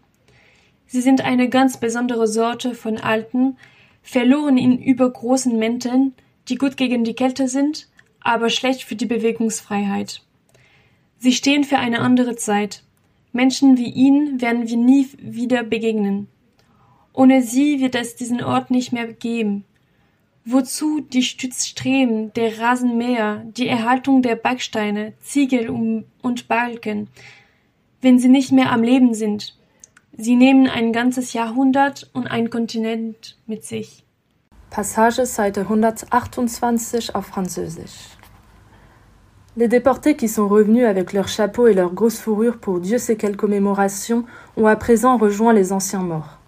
Sie 0.85 1.01
sind 1.01 1.23
eine 1.23 1.49
ganz 1.49 1.79
besondere 1.79 2.29
Sorte 2.29 2.75
von 2.75 2.99
Alten, 2.99 3.57
verloren 4.03 4.59
in 4.59 4.77
übergroßen 4.77 5.59
Mänteln, 5.59 6.15
die 6.49 6.57
gut 6.57 6.77
gegen 6.77 7.05
die 7.05 7.15
Kälte 7.15 7.49
sind, 7.49 7.89
aber 8.21 8.51
schlecht 8.51 8.83
für 8.83 8.97
die 8.97 9.07
Bewegungsfreiheit. 9.07 10.23
Sie 11.19 11.33
stehen 11.33 11.65
für 11.65 11.79
eine 11.79 12.01
andere 12.01 12.37
Zeit. 12.37 12.83
Menschen 13.33 13.79
wie 13.79 13.91
ihnen 13.91 14.41
werden 14.41 14.69
wir 14.69 14.77
nie 14.77 15.09
wieder 15.19 15.63
begegnen. 15.63 16.29
Ohne 17.13 17.43
sie 17.43 17.81
wird 17.81 17.95
es 17.95 18.17
diesen 18.17 18.43
Ort 18.43 18.71
nicht 18.71 18.93
mehr 18.93 19.13
geben. 19.13 19.65
Wozu 20.45 21.01
die 21.01 21.23
Stützstreben, 21.23 22.33
der 22.35 22.59
Rasenmäher, 22.59 23.45
die 23.57 23.69
Erhaltung 23.69 24.23
der 24.23 24.35
Backsteine, 24.35 25.13
Ziegel 25.21 25.71
und 25.71 26.49
Balken, 26.49 27.09
wenn 28.01 28.19
sie 28.19 28.29
nicht 28.29 28.51
mehr 28.51 28.73
am 28.73 28.83
Leben 28.83 29.15
sind? 29.15 29.57
Sie 30.15 30.35
nehmen 30.35 30.69
ein 30.69 30.93
ganzes 30.93 31.33
Jahrhundert 31.33 32.11
und 32.13 32.27
ein 32.27 32.51
Kontinent 32.51 33.39
mit 33.47 33.65
sich. 33.65 34.02
Passage 34.75 35.25
Seite 35.25 35.61
128 35.63 37.11
auf 37.13 37.27
Französisch. 37.27 38.17
Les 39.59 39.69
déportés 39.69 40.17
qui 40.17 40.29
sont 40.29 40.49
revenus 40.49 40.87
avec 40.87 41.13
leurs 41.13 41.29
chapeaux 41.29 41.67
et 41.67 41.75
leurs 41.75 41.93
grosses 41.93 42.19
fourrures 42.19 42.57
pour 42.57 42.81
Dieu 42.81 42.97
sait 42.97 43.17
quelle 43.17 43.37
commémoration 43.37 44.25
ont 44.57 44.67
à 44.67 44.75
présent 44.77 45.19
rejoint 45.19 45.53
les 45.53 45.75
anciens 45.75 46.01
morts. 46.01 46.39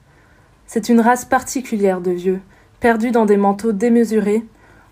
C'est 0.67 0.89
une 0.89 1.03
race 1.03 1.27
particulière 1.27 2.01
de 2.01 2.13
vieux, 2.13 2.41
perdus 2.81 3.11
dans 3.11 3.27
des 3.27 3.37
manteaux 3.37 3.73
démesurés, 3.73 4.43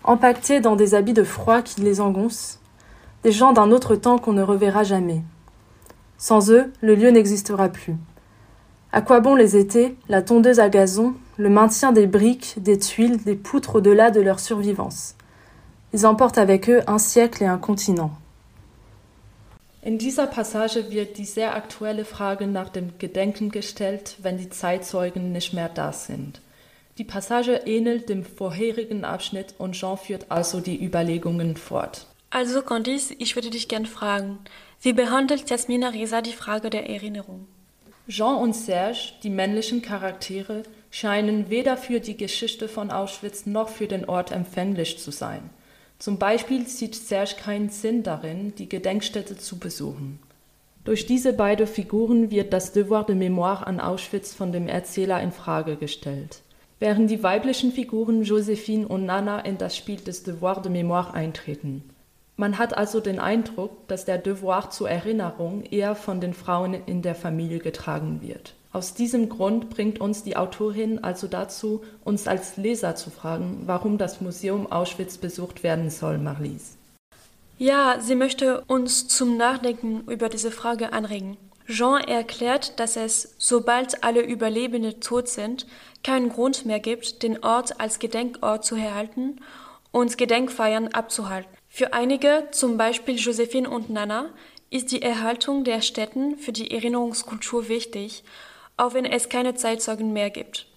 empaquetés 0.03 0.59
dans 0.59 0.75
des 0.75 0.93
habits 0.93 1.13
de 1.13 1.23
froid 1.23 1.63
qui 1.63 1.81
les 1.81 2.01
engoncent, 2.01 2.59
des 3.23 3.31
gens 3.31 3.51
d'un 3.51 3.71
autre 3.71 3.95
temps 3.95 4.19
qu'on 4.19 4.33
ne 4.33 4.43
reverra 4.43 4.83
jamais. 4.83 5.23
Sans 6.19 6.51
eux, 6.51 6.71
le 6.81 6.93
lieu 6.93 7.09
n'existera 7.09 7.69
plus. 7.69 7.95
À 8.91 9.01
quoi 9.01 9.21
bon 9.21 9.33
les 9.33 9.57
étés, 9.57 9.97
la 10.07 10.21
tondeuse 10.21 10.59
à 10.59 10.69
gazon, 10.69 11.15
le 11.37 11.49
maintien 11.49 11.91
des 11.91 12.07
briques, 12.07 12.55
des 12.57 12.77
tuiles, 12.77 13.23
des 13.23 13.35
poutres 13.35 13.75
au-delà 13.75 14.11
de 14.11 14.21
leur 14.21 14.39
survivance 14.39 15.15
Ils 15.93 16.05
emportent 16.05 16.37
avec 16.37 16.69
eux 16.69 16.81
un 16.87 16.99
siècle 16.99 17.43
et 17.43 17.47
un 17.47 17.57
continent. 17.57 18.11
In 19.85 19.97
dieser 19.97 20.27
Passage 20.27 20.79
wird 20.89 21.17
die 21.17 21.25
sehr 21.25 21.55
aktuelle 21.55 22.05
Frage 22.05 22.47
nach 22.47 22.69
dem 22.69 22.97
Gedenken 22.99 23.51
gestellt, 23.51 24.15
wenn 24.21 24.37
die 24.37 24.49
Zeitzeugen 24.49 25.33
nicht 25.33 25.53
mehr 25.53 25.67
da 25.67 25.91
sind. 25.91 26.41
Die 26.97 27.03
Passage 27.03 27.61
ähnelt 27.65 28.07
dem 28.07 28.23
vorherigen 28.23 29.03
Abschnitt 29.03 29.55
und 29.57 29.73
Jean 29.73 29.97
führt 29.97 30.31
also 30.31 30.61
die 30.61 30.81
Überlegungen 30.81 31.57
fort. 31.57 32.07
Also 32.29 32.61
Candice, 32.61 33.15
ich 33.17 33.35
würde 33.35 33.49
dich 33.49 33.67
gern 33.67 33.85
fragen, 33.85 34.39
wie 34.81 34.93
behandelt 34.93 35.49
Jasmina 35.49 35.89
Reza 35.89 36.21
die 36.21 36.33
Frage 36.33 36.69
der 36.69 36.89
Erinnerung? 36.89 37.47
Jean 38.07 38.35
und 38.35 38.55
Serge, 38.55 39.13
die 39.23 39.29
männlichen 39.29 39.81
Charaktere, 39.81 40.63
scheinen 40.93 41.49
weder 41.49 41.75
für 41.75 41.99
die 41.99 42.17
Geschichte 42.17 42.67
von 42.67 42.91
Auschwitz 42.91 43.47
noch 43.47 43.69
für 43.69 43.87
den 43.87 44.05
Ort 44.05 44.31
empfänglich 44.31 44.99
zu 44.99 45.09
sein. 45.09 45.49
Zum 45.97 46.19
Beispiel 46.19 46.67
sieht 46.67 46.93
Serge 46.93 47.33
keinen 47.41 47.69
Sinn 47.69 48.03
darin, 48.03 48.53
die 48.59 48.69
Gedenkstätte 48.69 49.35
zu 49.35 49.57
besuchen. 49.57 50.19
Durch 50.83 51.07
diese 51.07 51.33
beiden 51.33 51.65
Figuren 51.65 52.29
wird 52.29 52.53
das 52.53 52.73
Devoir 52.73 53.07
de 53.07 53.15
Mémoire 53.15 53.63
an 53.63 53.79
Auschwitz 53.79 54.35
von 54.35 54.51
dem 54.51 54.67
Erzähler 54.67 55.19
in 55.19 55.31
Frage 55.31 55.77
gestellt. 55.77 56.43
während 56.79 57.09
die 57.09 57.23
weiblichen 57.23 57.71
Figuren 57.71 58.23
Josephine 58.23 58.85
und 58.85 59.05
Nana 59.05 59.39
in 59.39 59.57
das 59.57 59.75
Spiel 59.77 59.95
des 59.95 60.23
Devoir 60.23 60.61
de 60.61 60.69
Mémoire 60.69 61.13
eintreten. 61.13 61.81
Man 62.35 62.57
hat 62.57 62.77
also 62.77 62.99
den 62.99 63.19
Eindruck, 63.19 63.87
dass 63.87 64.03
der 64.03 64.17
Devoir 64.17 64.69
zur 64.69 64.89
Erinnerung 64.89 65.63
eher 65.63 65.95
von 65.95 66.19
den 66.19 66.33
Frauen 66.33 66.73
in 66.85 67.01
der 67.01 67.15
Familie 67.15 67.59
getragen 67.59 68.21
wird. 68.21 68.55
Aus 68.73 68.95
diesem 68.95 69.29
Grund 69.29 69.69
bringt 69.69 70.01
uns 70.01 70.23
die 70.23 70.35
Autorin 70.35 71.03
also 71.03 71.27
dazu, 71.27 71.83
uns 72.03 72.27
als 72.27 72.57
Leser 72.57 72.95
zu 72.95 73.11
fragen, 73.11 73.61
warum 73.67 73.99
das 73.99 74.19
Museum 74.19 74.69
Auschwitz 74.71 75.19
besucht 75.19 75.61
werden 75.61 75.91
soll, 75.91 76.17
Marlies. 76.17 76.75
Ja, 77.59 77.99
sie 77.99 78.15
möchte 78.15 78.63
uns 78.65 79.07
zum 79.07 79.37
Nachdenken 79.37 80.01
über 80.09 80.27
diese 80.27 80.49
Frage 80.49 80.91
anregen. 80.91 81.37
Jean 81.67 82.01
erklärt, 82.01 82.79
dass 82.79 82.95
es, 82.95 83.35
sobald 83.37 84.03
alle 84.03 84.21
Überlebenden 84.21 84.99
tot 85.01 85.29
sind, 85.29 85.67
keinen 86.03 86.29
Grund 86.29 86.65
mehr 86.65 86.79
gibt, 86.79 87.21
den 87.21 87.43
Ort 87.43 87.79
als 87.79 87.99
Gedenkort 87.99 88.65
zu 88.65 88.75
erhalten 88.75 89.39
und 89.91 90.17
Gedenkfeiern 90.17 90.87
abzuhalten. 90.87 91.51
Für 91.69 91.93
einige, 91.93 92.47
zum 92.49 92.77
Beispiel 92.77 93.17
Josephine 93.17 93.69
und 93.69 93.91
Nana, 93.91 94.29
ist 94.71 94.91
die 94.91 95.03
Erhaltung 95.03 95.63
der 95.63 95.81
Städten 95.81 96.39
für 96.39 96.51
die 96.51 96.71
Erinnerungskultur 96.71 97.69
wichtig 97.69 98.23
auch 98.83 98.93
wenn 98.93 99.05
es 99.05 99.29
keine 99.29 99.55
Zeitzeugen 99.55 100.13
mehr 100.13 100.29
gibt. 100.29 100.67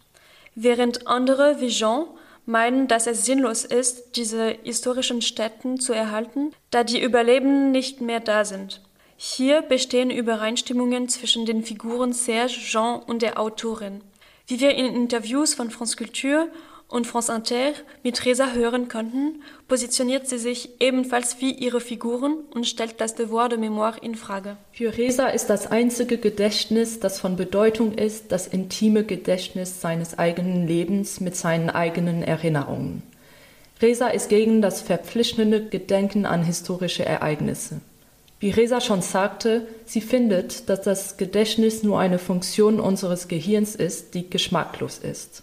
Während 0.55 1.07
andere 1.07 1.61
wie 1.61 1.69
Jean 1.69 2.07
meinen, 2.47 2.89
dass 2.89 3.07
es 3.07 3.25
sinnlos 3.25 3.65
ist, 3.65 4.17
diese 4.17 4.57
historischen 4.63 5.21
Städten 5.21 5.81
zu 5.81 5.93
erhalten, 5.93 6.53
da 6.71 6.85
die 6.85 7.03
Überlebenden 7.03 7.73
nicht 7.73 8.01
mehr 8.01 8.21
da 8.21 8.45
sind. 8.45 8.81
Hier 9.17 9.63
bestehen 9.63 10.11
Übereinstimmungen 10.11 11.09
zwischen 11.09 11.47
den 11.47 11.65
Figuren 11.65 12.13
Serge, 12.13 12.53
Jean 12.53 13.01
und 13.01 13.23
der 13.23 13.41
Autorin. 13.41 14.03
Wie 14.47 14.61
wir 14.61 14.75
in 14.75 14.95
Interviews 14.95 15.55
von 15.55 15.71
France 15.71 15.97
Culture 15.97 16.49
und 16.89 17.07
France 17.07 17.33
Inter 17.33 17.73
mit 18.03 18.25
Reza 18.25 18.53
hören 18.53 18.89
konnten, 18.89 19.43
positioniert 19.69 20.29
sie 20.29 20.39
sich 20.39 20.81
ebenfalls 20.81 21.41
wie 21.41 21.53
ihre 21.53 21.81
Figuren 21.81 22.45
und 22.55 22.67
stellt 22.67 23.01
das 23.01 23.15
Devoir 23.15 23.49
de 23.49 23.59
Mémoire 23.59 24.01
in 24.01 24.15
Frage. 24.15 24.57
Für 24.73 24.97
Reza 24.97 25.27
ist 25.27 25.47
das 25.47 25.67
einzige 25.67 26.19
Gedächtnis, 26.19 27.01
das 27.01 27.19
von 27.19 27.37
Bedeutung 27.37 27.93
ist, 27.95 28.31
das 28.31 28.47
intime 28.47 29.05
Gedächtnis 29.05 29.81
seines 29.81 30.19
eigenen 30.19 30.67
Lebens 30.67 31.21
mit 31.21 31.37
seinen 31.37 31.71
eigenen 31.71 32.23
Erinnerungen. 32.23 33.03
Reza 33.83 34.09
ist 34.09 34.29
gegen 34.29 34.63
das 34.63 34.81
verpflichtende 34.81 35.67
Gedenken 35.67 36.25
an 36.25 36.43
historische 36.43 37.05
Ereignisse. 37.05 37.81
Wie 38.39 38.51
Reza 38.51 38.81
schon 38.81 39.03
sagte, 39.03 39.67
sie 39.87 40.01
findet, 40.01 40.69
dass 40.69 40.83
das 40.83 41.17
Gedächtnis 41.17 41.83
nur 41.83 41.99
eine 41.99 42.19
Funktion 42.19 42.81
unseres 42.81 43.29
Gehirns 43.29 43.75
ist, 43.75 44.15
die 44.15 44.29
geschmacklos 44.29 44.99
ist. 44.99 45.43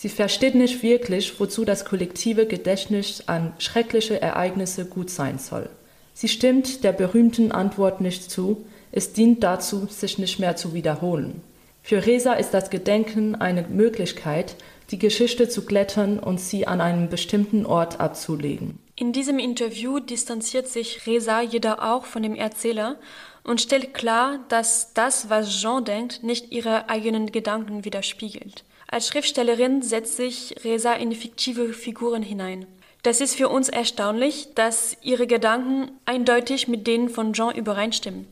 Sie 0.00 0.08
versteht 0.08 0.54
nicht 0.54 0.82
wirklich, 0.82 1.38
wozu 1.38 1.66
das 1.66 1.84
kollektive 1.84 2.46
Gedächtnis 2.46 3.24
an 3.26 3.52
schreckliche 3.58 4.22
Ereignisse 4.22 4.86
gut 4.86 5.10
sein 5.10 5.38
soll. 5.38 5.68
Sie 6.14 6.28
stimmt 6.28 6.84
der 6.84 6.92
berühmten 6.92 7.52
Antwort 7.52 8.00
nicht 8.00 8.30
zu, 8.30 8.64
es 8.92 9.12
dient 9.12 9.44
dazu, 9.44 9.88
sich 9.90 10.16
nicht 10.16 10.38
mehr 10.38 10.56
zu 10.56 10.72
wiederholen. 10.72 11.42
Für 11.82 12.06
Reza 12.06 12.32
ist 12.32 12.54
das 12.54 12.70
Gedenken 12.70 13.34
eine 13.34 13.60
Möglichkeit, 13.68 14.56
die 14.90 14.98
Geschichte 14.98 15.50
zu 15.50 15.66
glättern 15.66 16.18
und 16.18 16.40
sie 16.40 16.66
an 16.66 16.80
einem 16.80 17.10
bestimmten 17.10 17.66
Ort 17.66 18.00
abzulegen. 18.00 18.78
In 18.96 19.12
diesem 19.12 19.38
Interview 19.38 20.00
distanziert 20.00 20.66
sich 20.66 21.06
Reza 21.06 21.42
jedoch 21.42 21.78
auch 21.78 22.06
von 22.06 22.22
dem 22.22 22.36
Erzähler 22.36 22.96
und 23.44 23.60
stellt 23.60 23.92
klar, 23.92 24.38
dass 24.48 24.94
das, 24.94 25.28
was 25.28 25.60
Jean 25.60 25.84
denkt, 25.84 26.22
nicht 26.22 26.52
ihre 26.52 26.88
eigenen 26.88 27.30
Gedanken 27.32 27.84
widerspiegelt. 27.84 28.64
Als 28.92 29.06
Schriftstellerin 29.06 29.82
setzt 29.82 30.16
sich 30.16 30.56
Reza 30.64 30.94
in 30.94 31.12
fiktive 31.12 31.72
Figuren 31.74 32.24
hinein. 32.24 32.66
Das 33.04 33.20
ist 33.20 33.36
für 33.36 33.48
uns 33.48 33.68
erstaunlich, 33.68 34.48
dass 34.56 34.96
ihre 35.00 35.28
Gedanken 35.28 35.92
eindeutig 36.06 36.66
mit 36.66 36.88
denen 36.88 37.08
von 37.08 37.32
Jean 37.32 37.54
übereinstimmen. 37.54 38.26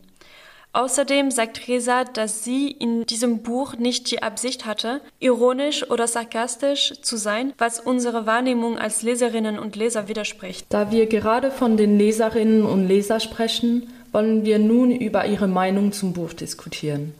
Außerdem 0.72 1.30
sagt 1.30 1.68
Reza, 1.68 2.02
dass 2.02 2.42
sie 2.42 2.72
in 2.72 3.06
diesem 3.06 3.42
Buch 3.44 3.76
nicht 3.76 4.10
die 4.10 4.22
Absicht 4.24 4.66
hatte, 4.66 5.00
ironisch 5.20 5.88
oder 5.88 6.08
sarkastisch 6.08 6.92
zu 7.02 7.16
sein, 7.16 7.52
was 7.56 7.78
unsere 7.78 8.26
Wahrnehmung 8.26 8.78
als 8.78 9.02
Leserinnen 9.02 9.60
und 9.60 9.76
Leser 9.76 10.08
widerspricht. 10.08 10.66
Da 10.70 10.90
wir 10.90 11.06
gerade 11.06 11.52
von 11.52 11.76
den 11.76 11.96
Leserinnen 11.98 12.66
und 12.66 12.88
Lesern 12.88 13.20
sprechen, 13.20 13.92
wollen 14.10 14.44
wir 14.44 14.58
nun 14.58 14.90
über 14.90 15.24
ihre 15.24 15.46
Meinung 15.46 15.92
zum 15.92 16.14
Buch 16.14 16.32
diskutieren. 16.32 17.14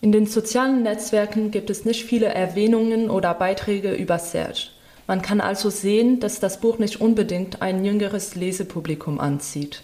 In 0.00 0.12
den 0.12 0.26
sozialen 0.26 0.82
Netzwerken 0.84 1.50
gibt 1.50 1.70
es 1.70 1.84
nicht 1.84 2.04
viele 2.04 2.26
Erwähnungen 2.26 3.10
oder 3.10 3.34
Beiträge 3.34 3.94
über 3.94 4.18
Serge. 4.20 4.68
Man 5.08 5.22
kann 5.22 5.40
also 5.40 5.70
sehen, 5.70 6.20
dass 6.20 6.38
das 6.38 6.60
Buch 6.60 6.78
nicht 6.78 7.00
unbedingt 7.00 7.62
ein 7.62 7.84
jüngeres 7.84 8.36
Lesepublikum 8.36 9.18
anzieht. 9.18 9.80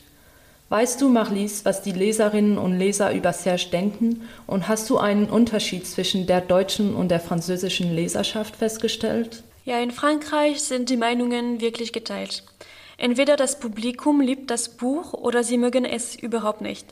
Weißt 0.69 1.01
du, 1.01 1.09
Marlies, 1.09 1.65
was 1.65 1.83
die 1.83 1.93
Leserinnen 1.93 2.59
und 2.59 2.79
Leser 2.79 3.13
über 3.13 3.33
Serge 3.33 3.67
denken 3.73 4.23
und 4.47 4.69
hast 4.69 4.89
du 4.89 4.99
einen 4.99 5.27
Unterschied 5.27 5.87
zwischen 5.87 6.27
der 6.27 6.41
deutschen 6.41 6.95
und 6.95 7.11
der 7.11 7.21
französischen 7.21 7.95
Leserschaft 7.95 8.57
festgestellt? 8.57 9.43
Ja, 9.65 9.81
in 9.81 9.91
Frankreich 9.91 10.63
sind 10.63 10.91
die 10.91 10.97
Meinungen 10.97 11.61
wirklich 11.61 11.93
geteilt. 11.93 12.45
Entweder 12.99 13.37
das 13.37 13.59
Publikum 13.59 14.21
liebt 14.21 14.51
das 14.51 14.69
Buch 14.69 15.13
oder 15.13 15.43
sie 15.43 15.59
mögen 15.59 15.85
es 15.85 16.15
überhaupt 16.15 16.61
nicht. 16.61 16.87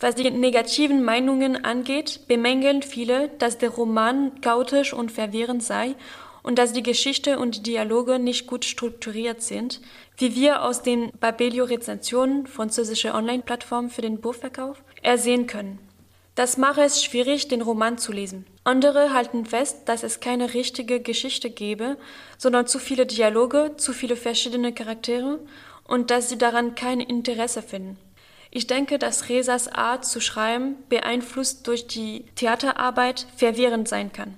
Was 0.00 0.14
die 0.14 0.30
negativen 0.30 1.02
Meinungen 1.02 1.64
angeht, 1.64 2.20
bemängeln 2.28 2.82
viele, 2.82 3.30
dass 3.38 3.58
der 3.58 3.70
Roman 3.70 4.40
chaotisch 4.40 4.92
und 4.92 5.10
verwirrend 5.10 5.62
sei 5.62 5.96
und 6.44 6.58
dass 6.58 6.72
die 6.72 6.84
Geschichte 6.84 7.38
und 7.38 7.56
die 7.56 7.62
Dialoge 7.64 8.20
nicht 8.20 8.46
gut 8.46 8.64
strukturiert 8.64 9.42
sind, 9.42 9.80
wie 10.16 10.36
wir 10.36 10.62
aus 10.62 10.82
den 10.82 11.10
Babelio-Rezensionen, 11.18 12.46
französische 12.46 13.12
Online-Plattform 13.12 13.90
für 13.90 14.02
den 14.02 14.20
Buchverkauf, 14.20 14.82
ersehen 15.02 15.48
können. 15.48 15.80
Das 16.36 16.56
mache 16.56 16.82
es 16.82 17.02
schwierig, 17.02 17.48
den 17.48 17.62
Roman 17.62 17.98
zu 17.98 18.12
lesen. 18.12 18.46
Andere 18.62 19.12
halten 19.12 19.46
fest, 19.46 19.88
dass 19.88 20.04
es 20.04 20.20
keine 20.20 20.54
richtige 20.54 21.00
Geschichte 21.00 21.50
gebe, 21.50 21.96
sondern 22.36 22.68
zu 22.68 22.78
viele 22.78 23.06
Dialoge, 23.06 23.72
zu 23.76 23.92
viele 23.92 24.14
verschiedene 24.14 24.72
Charaktere 24.72 25.40
und 25.88 26.12
dass 26.12 26.28
sie 26.28 26.38
daran 26.38 26.76
kein 26.76 27.00
Interesse 27.00 27.62
finden. 27.62 27.98
Ich 28.58 28.66
denke, 28.66 28.98
dass 28.98 29.28
Resas 29.28 29.68
Art 29.68 30.04
zu 30.04 30.20
schreiben, 30.20 30.74
beeinflusst 30.88 31.68
durch 31.68 31.86
die 31.86 32.24
Theaterarbeit, 32.34 33.28
verwirrend 33.36 33.86
sein 33.86 34.12
kann. 34.12 34.34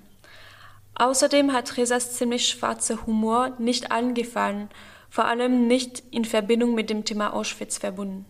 Außerdem 0.93 1.53
hat 1.53 1.75
Resas 1.75 2.13
ziemlich 2.17 2.47
schwarzer 2.47 3.07
Humor 3.07 3.53
nicht 3.57 3.91
allen 3.91 4.13
gefallen, 4.13 4.69
vor 5.09 5.25
allem 5.25 5.65
nicht 5.65 6.03
in 6.11 6.23
Verbindung 6.23 6.75
mit 6.75 6.91
dem 6.91 7.03
Thema 7.03 7.33
Auschwitz 7.33 7.79
verbunden. 7.79 8.25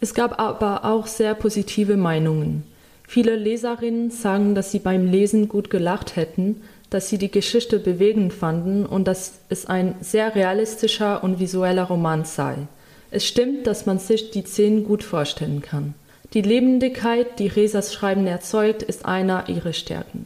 Es 0.00 0.14
gab 0.14 0.38
aber 0.38 0.84
auch 0.84 1.08
sehr 1.08 1.34
positive 1.34 1.96
Meinungen. 1.96 2.62
Viele 3.08 3.34
Leserinnen 3.34 4.12
sagen, 4.12 4.54
dass 4.54 4.70
sie 4.70 4.78
beim 4.78 5.08
Lesen 5.08 5.48
gut 5.48 5.70
gelacht 5.70 6.14
hätten, 6.14 6.62
dass 6.88 7.08
sie 7.08 7.18
die 7.18 7.32
Geschichte 7.32 7.80
bewegend 7.80 8.32
fanden 8.32 8.86
und 8.86 9.08
dass 9.08 9.40
es 9.48 9.66
ein 9.66 9.96
sehr 10.00 10.36
realistischer 10.36 11.24
und 11.24 11.40
visueller 11.40 11.82
Roman 11.82 12.24
sei. 12.24 12.68
Es 13.14 13.26
stimmt, 13.26 13.66
dass 13.66 13.84
man 13.84 13.98
sich 13.98 14.30
die 14.30 14.40
Szenen 14.40 14.84
gut 14.84 15.04
vorstellen 15.04 15.60
kann. 15.60 15.92
Die 16.32 16.40
Lebendigkeit, 16.40 17.38
die 17.38 17.46
Resas 17.46 17.92
Schreiben 17.92 18.26
erzeugt, 18.26 18.82
ist 18.82 19.04
einer 19.04 19.50
ihrer 19.50 19.74
Stärken. 19.74 20.24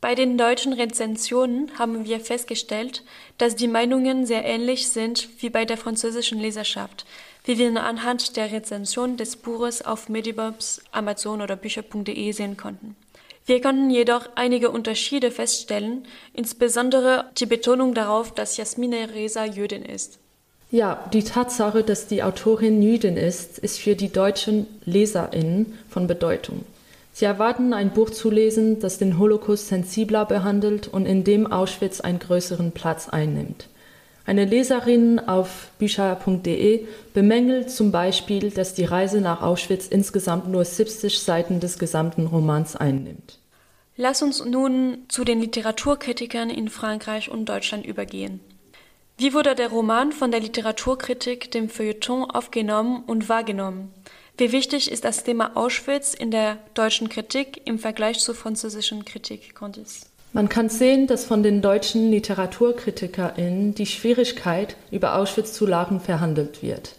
Bei 0.00 0.16
den 0.16 0.36
deutschen 0.36 0.72
Rezensionen 0.72 1.70
haben 1.78 2.04
wir 2.04 2.18
festgestellt, 2.18 3.04
dass 3.38 3.54
die 3.54 3.68
Meinungen 3.68 4.26
sehr 4.26 4.44
ähnlich 4.44 4.88
sind 4.88 5.28
wie 5.38 5.48
bei 5.48 5.64
der 5.64 5.76
französischen 5.76 6.40
Leserschaft, 6.40 7.06
wie 7.44 7.56
wir 7.56 7.80
anhand 7.80 8.36
der 8.36 8.50
Rezension 8.50 9.16
des 9.16 9.36
Buches 9.36 9.82
auf 9.84 10.08
Medibobs, 10.08 10.82
Amazon 10.90 11.40
oder 11.40 11.54
Bücher.de 11.54 12.32
sehen 12.32 12.56
konnten. 12.56 12.96
Wir 13.46 13.60
konnten 13.60 13.90
jedoch 13.90 14.28
einige 14.34 14.72
Unterschiede 14.72 15.30
feststellen, 15.30 16.04
insbesondere 16.32 17.30
die 17.38 17.46
Betonung 17.46 17.94
darauf, 17.94 18.34
dass 18.34 18.56
Jasmine 18.56 19.14
Reza 19.14 19.44
Jüdin 19.44 19.84
ist. 19.84 20.18
Ja, 20.74 21.08
die 21.12 21.22
Tatsache, 21.22 21.84
dass 21.84 22.08
die 22.08 22.24
Autorin 22.24 22.82
Jüdin 22.82 23.16
ist, 23.16 23.60
ist 23.60 23.78
für 23.78 23.94
die 23.94 24.08
deutschen 24.08 24.66
LeserInnen 24.84 25.78
von 25.88 26.08
Bedeutung. 26.08 26.64
Sie 27.12 27.26
erwarten 27.26 27.72
ein 27.72 27.92
Buch 27.92 28.10
zu 28.10 28.28
lesen, 28.28 28.80
das 28.80 28.98
den 28.98 29.20
Holocaust 29.20 29.68
sensibler 29.68 30.24
behandelt 30.24 30.88
und 30.88 31.06
in 31.06 31.22
dem 31.22 31.46
Auschwitz 31.46 32.00
einen 32.00 32.18
größeren 32.18 32.72
Platz 32.72 33.08
einnimmt. 33.08 33.68
Eine 34.26 34.46
Leserin 34.46 35.20
auf 35.20 35.70
bücher.de 35.78 36.86
bemängelt 37.12 37.70
zum 37.70 37.92
Beispiel, 37.92 38.50
dass 38.50 38.74
die 38.74 38.84
Reise 38.84 39.20
nach 39.20 39.42
Auschwitz 39.42 39.86
insgesamt 39.86 40.48
nur 40.48 40.64
70 40.64 41.20
Seiten 41.20 41.60
des 41.60 41.78
gesamten 41.78 42.26
Romans 42.26 42.74
einnimmt. 42.74 43.38
Lass 43.96 44.22
uns 44.22 44.44
nun 44.44 45.04
zu 45.06 45.22
den 45.22 45.40
Literaturkritikern 45.40 46.50
in 46.50 46.68
Frankreich 46.68 47.30
und 47.30 47.48
Deutschland 47.48 47.86
übergehen. 47.86 48.40
Wie 49.16 49.32
wurde 49.32 49.54
der 49.54 49.68
Roman 49.68 50.10
von 50.10 50.32
der 50.32 50.40
Literaturkritik, 50.40 51.52
dem 51.52 51.68
Feuilleton 51.68 52.28
aufgenommen 52.28 53.04
und 53.06 53.28
wahrgenommen? 53.28 53.94
Wie 54.36 54.50
wichtig 54.50 54.90
ist 54.90 55.04
das 55.04 55.22
Thema 55.22 55.56
Auschwitz 55.56 56.14
in 56.14 56.32
der 56.32 56.58
deutschen 56.74 57.08
Kritik 57.08 57.60
im 57.64 57.78
Vergleich 57.78 58.18
zur 58.18 58.34
französischen 58.34 59.04
Kritik, 59.04 59.54
Condis? 59.54 60.06
Man 60.32 60.48
kann 60.48 60.68
sehen, 60.68 61.06
dass 61.06 61.26
von 61.26 61.44
den 61.44 61.62
deutschen 61.62 62.10
LiteraturkritikerInnen 62.10 63.76
die 63.76 63.86
Schwierigkeit, 63.86 64.76
über 64.90 65.14
Auschwitz 65.14 65.52
zu 65.52 65.64
lachen, 65.64 66.00
verhandelt 66.00 66.60
wird. 66.60 66.96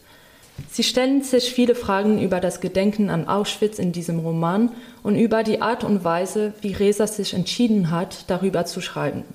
Sie 0.71 0.83
stellen 0.83 1.21
sich 1.21 1.51
viele 1.51 1.75
Fragen 1.75 2.21
über 2.21 2.39
das 2.39 2.61
Gedenken 2.61 3.09
an 3.09 3.27
Auschwitz 3.27 3.77
in 3.77 3.91
diesem 3.91 4.19
Roman 4.19 4.71
und 5.03 5.17
über 5.17 5.43
die 5.43 5.61
Art 5.61 5.83
und 5.83 6.05
Weise, 6.05 6.53
wie 6.61 6.71
Resa 6.71 7.07
sich 7.07 7.33
entschieden 7.33 7.91
hat, 7.91 8.29
darüber 8.29 8.63
zu 8.63 8.79
schreiben. 8.79 9.25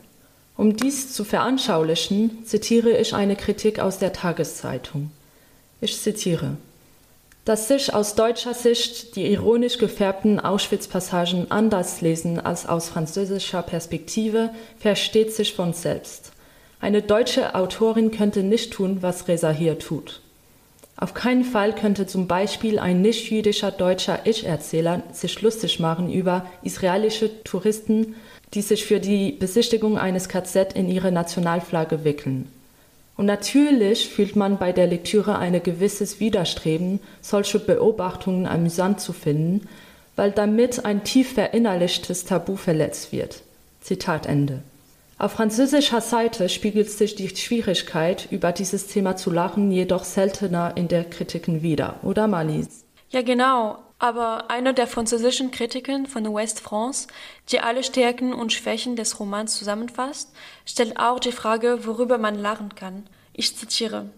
Um 0.60 0.76
dies 0.76 1.14
zu 1.14 1.24
veranschaulichen, 1.24 2.44
zitiere 2.44 2.90
ich 2.90 3.14
eine 3.14 3.34
Kritik 3.34 3.80
aus 3.80 3.98
der 3.98 4.12
Tageszeitung. 4.12 5.10
Ich 5.80 5.98
zitiere 5.98 6.58
dass 7.46 7.68
sich 7.68 7.94
aus 7.94 8.14
deutscher 8.14 8.52
Sicht 8.52 9.16
die 9.16 9.26
ironisch 9.26 9.78
gefärbten 9.78 10.38
Auschwitz-Passagen 10.38 11.50
anders 11.50 12.02
lesen 12.02 12.38
als 12.38 12.66
aus 12.66 12.90
französischer 12.90 13.62
Perspektive, 13.62 14.50
versteht 14.78 15.32
sich 15.32 15.54
von 15.54 15.72
selbst. 15.72 16.32
Eine 16.80 17.00
deutsche 17.00 17.54
Autorin 17.54 18.10
könnte 18.10 18.42
nicht 18.42 18.74
tun, 18.74 18.98
was 19.00 19.26
Reza 19.26 19.50
hier 19.50 19.78
tut. 19.78 20.20
Auf 20.96 21.14
keinen 21.14 21.44
Fall 21.44 21.74
könnte 21.74 22.06
zum 22.06 22.28
Beispiel 22.28 22.78
ein 22.78 23.00
nicht-jüdischer 23.00 23.70
deutscher 23.70 24.26
Ich-Erzähler 24.26 25.02
sich 25.10 25.40
lustig 25.40 25.80
machen 25.80 26.12
über 26.12 26.44
israelische 26.62 27.42
Touristen, 27.42 28.14
die 28.54 28.62
sich 28.62 28.84
für 28.84 29.00
die 29.00 29.32
Besichtigung 29.32 29.98
eines 29.98 30.28
KZ 30.28 30.72
in 30.74 30.88
ihre 30.88 31.12
Nationalflagge 31.12 32.04
wickeln. 32.04 32.50
Und 33.16 33.26
natürlich 33.26 34.08
fühlt 34.08 34.34
man 34.34 34.58
bei 34.58 34.72
der 34.72 34.86
Lektüre 34.86 35.38
ein 35.38 35.62
gewisses 35.62 36.20
Widerstreben, 36.20 37.00
solche 37.20 37.58
Beobachtungen 37.58 38.46
amüsant 38.46 39.00
zu 39.00 39.12
finden, 39.12 39.68
weil 40.16 40.32
damit 40.32 40.84
ein 40.84 41.04
tief 41.04 41.34
verinnerlichtes 41.34 42.24
Tabu 42.24 42.56
verletzt 42.56 43.12
wird. 43.12 43.42
Zitat 43.80 44.26
Ende. 44.26 44.62
Auf 45.18 45.32
französischer 45.32 46.00
Seite 46.00 46.48
spiegelt 46.48 46.90
sich 46.90 47.14
die 47.14 47.28
Schwierigkeit, 47.28 48.26
über 48.30 48.52
dieses 48.52 48.86
Thema 48.86 49.16
zu 49.16 49.30
lachen, 49.30 49.70
jedoch 49.70 50.04
seltener 50.04 50.72
in 50.76 50.88
der 50.88 51.04
Kritiken 51.04 51.62
wider, 51.62 51.96
oder 52.02 52.26
Malis? 52.26 52.84
Ja, 53.10 53.20
genau. 53.20 53.76
Aber 54.00 54.50
einer 54.50 54.72
der 54.72 54.86
französischen 54.86 55.50
Kritiken 55.50 56.06
von 56.06 56.24
West 56.34 56.60
France, 56.60 57.06
die 57.50 57.60
alle 57.60 57.84
Stärken 57.84 58.32
und 58.32 58.50
Schwächen 58.52 58.96
des 58.96 59.20
Romans 59.20 59.56
zusammenfasst, 59.56 60.32
stellt 60.64 60.98
auch 60.98 61.20
die 61.20 61.32
Frage, 61.32 61.86
worüber 61.86 62.16
man 62.16 62.34
lachen 62.34 62.74
kann. 62.74 63.06
Ich 63.34 63.56
zitiere. 63.56 64.10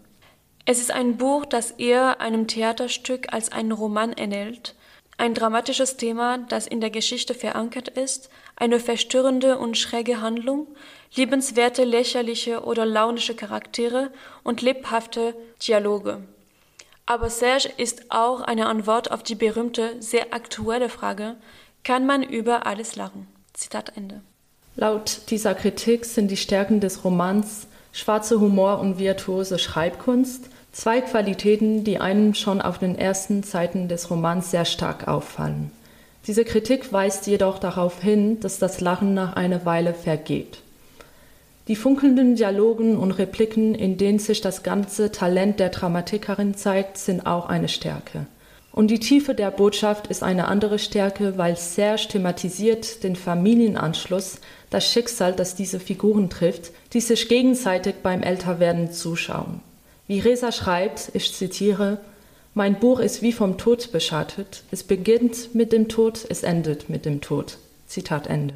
Es 0.65 0.79
ist 0.79 0.93
ein 0.93 1.17
Buch, 1.17 1.45
das 1.45 1.73
eher 1.73 2.21
einem 2.21 2.47
Theaterstück 2.47 3.33
als 3.33 3.51
einen 3.51 3.73
Roman 3.73 4.13
ähnelt, 4.13 4.77
ein 5.19 5.35
dramatisches 5.35 5.97
Thema, 5.97 6.39
das 6.39 6.69
in 6.69 6.81
der 6.81 6.91
Geschichte 6.91 7.35
verankert 7.35 7.89
ist, 7.89 8.31
eine 8.55 8.79
verstörende 8.79 9.59
und 9.59 9.77
schräge 9.77 10.21
Handlung, 10.21 10.69
liebenswerte, 11.15 11.83
lächerliche 11.83 12.63
oder 12.63 12.87
launische 12.87 13.35
Charaktere 13.35 14.13
und 14.45 14.63
lebhafte 14.63 15.35
Dialoge. 15.67 16.23
Aber 17.07 17.31
Serge 17.31 17.69
ist 17.77 18.11
auch 18.11 18.41
eine 18.41 18.67
Antwort 18.67 19.11
auf 19.11 19.23
die 19.23 19.35
berühmte, 19.35 19.97
sehr 20.01 20.33
aktuelle 20.33 20.89
Frage, 20.89 21.37
kann 21.85 22.07
man 22.07 22.23
über 22.23 22.67
alles 22.67 22.97
lachen? 22.97 23.27
Zitat 23.53 23.97
Ende. 23.97 24.21
Laut 24.77 25.23
dieser 25.29 25.55
Kritik 25.55 26.05
sind 26.05 26.31
die 26.31 26.37
Stärken 26.37 26.81
des 26.81 27.05
Romans 27.05 27.67
schwarze 27.93 28.41
Humor 28.41 28.81
und 28.81 28.99
virtuose 28.99 29.59
Schreibkunst, 29.59 30.49
zwei 30.73 31.01
Qualitäten, 31.03 31.85
die 31.85 31.99
einem 31.99 32.35
schon 32.35 32.61
auf 32.61 32.79
den 32.79 32.99
ersten 32.99 33.43
Seiten 33.43 33.89
des 33.89 34.11
Romans 34.11 34.51
sehr 34.51 34.65
stark 34.65 35.07
auffallen. 35.07 35.71
Diese 36.27 36.45
Kritik 36.45 36.93
weist 36.93 37.27
jedoch 37.27 37.59
darauf 37.59 38.01
hin, 38.01 38.41
dass 38.41 38.59
das 38.59 38.81
Lachen 38.81 39.13
nach 39.13 39.35
einer 39.35 39.65
Weile 39.65 39.93
vergeht. 39.93 40.61
Die 41.69 41.77
funkelnden 41.77 42.35
Dialogen 42.35 42.97
und 42.97 43.13
Repliken, 43.13 43.75
in 43.75 43.97
denen 43.97 44.19
sich 44.19 44.41
das 44.41 44.63
ganze 44.63 45.13
Talent 45.13 45.61
der 45.61 45.69
Dramatikerin 45.69 46.57
zeigt, 46.57 46.99
sind 46.99 47.25
auch 47.25 47.47
eine 47.49 47.69
Stärke. 47.69 48.27
Und 48.73 48.91
die 48.91 48.99
Tiefe 48.99 49.35
der 49.35 49.51
Botschaft 49.51 50.07
ist 50.07 50.23
eine 50.23 50.49
andere 50.49 50.79
Stärke, 50.79 51.37
weil 51.37 51.57
Serge 51.57 52.09
thematisiert 52.09 53.05
den 53.05 53.17
Familienanschluss, 53.17 54.39
das 54.71 54.91
Schicksal, 54.91 55.35
das 55.35 55.55
diese 55.55 55.79
Figuren 55.79 56.31
trifft, 56.31 56.73
die 56.95 57.01
sich 57.01 57.29
gegenseitig 57.29 57.97
beim 58.03 58.23
Älterwerden 58.23 58.91
zuschauen. 58.91 59.61
Wie 60.09 60.21
Resa 60.21 60.51
schreibt, 60.51 61.11
ich 61.13 61.35
zitiere, 61.35 61.99
mein 62.55 62.81
Buch 62.81 62.99
ist 62.99 63.23
wie 63.23 63.33
vom 63.33 63.57
Tod 63.57 63.93
beschattet. 63.93 64.65
Es 64.71 64.83
beginnt 64.83 65.55
mit 65.55 65.73
dem 65.73 65.89
Tod, 65.89 66.25
es 66.29 66.43
endet 66.43 66.89
mit 66.89 67.05
dem 67.05 67.21
Tod. 67.21 67.59
Zitat 67.87 68.27
Ende. 68.27 68.55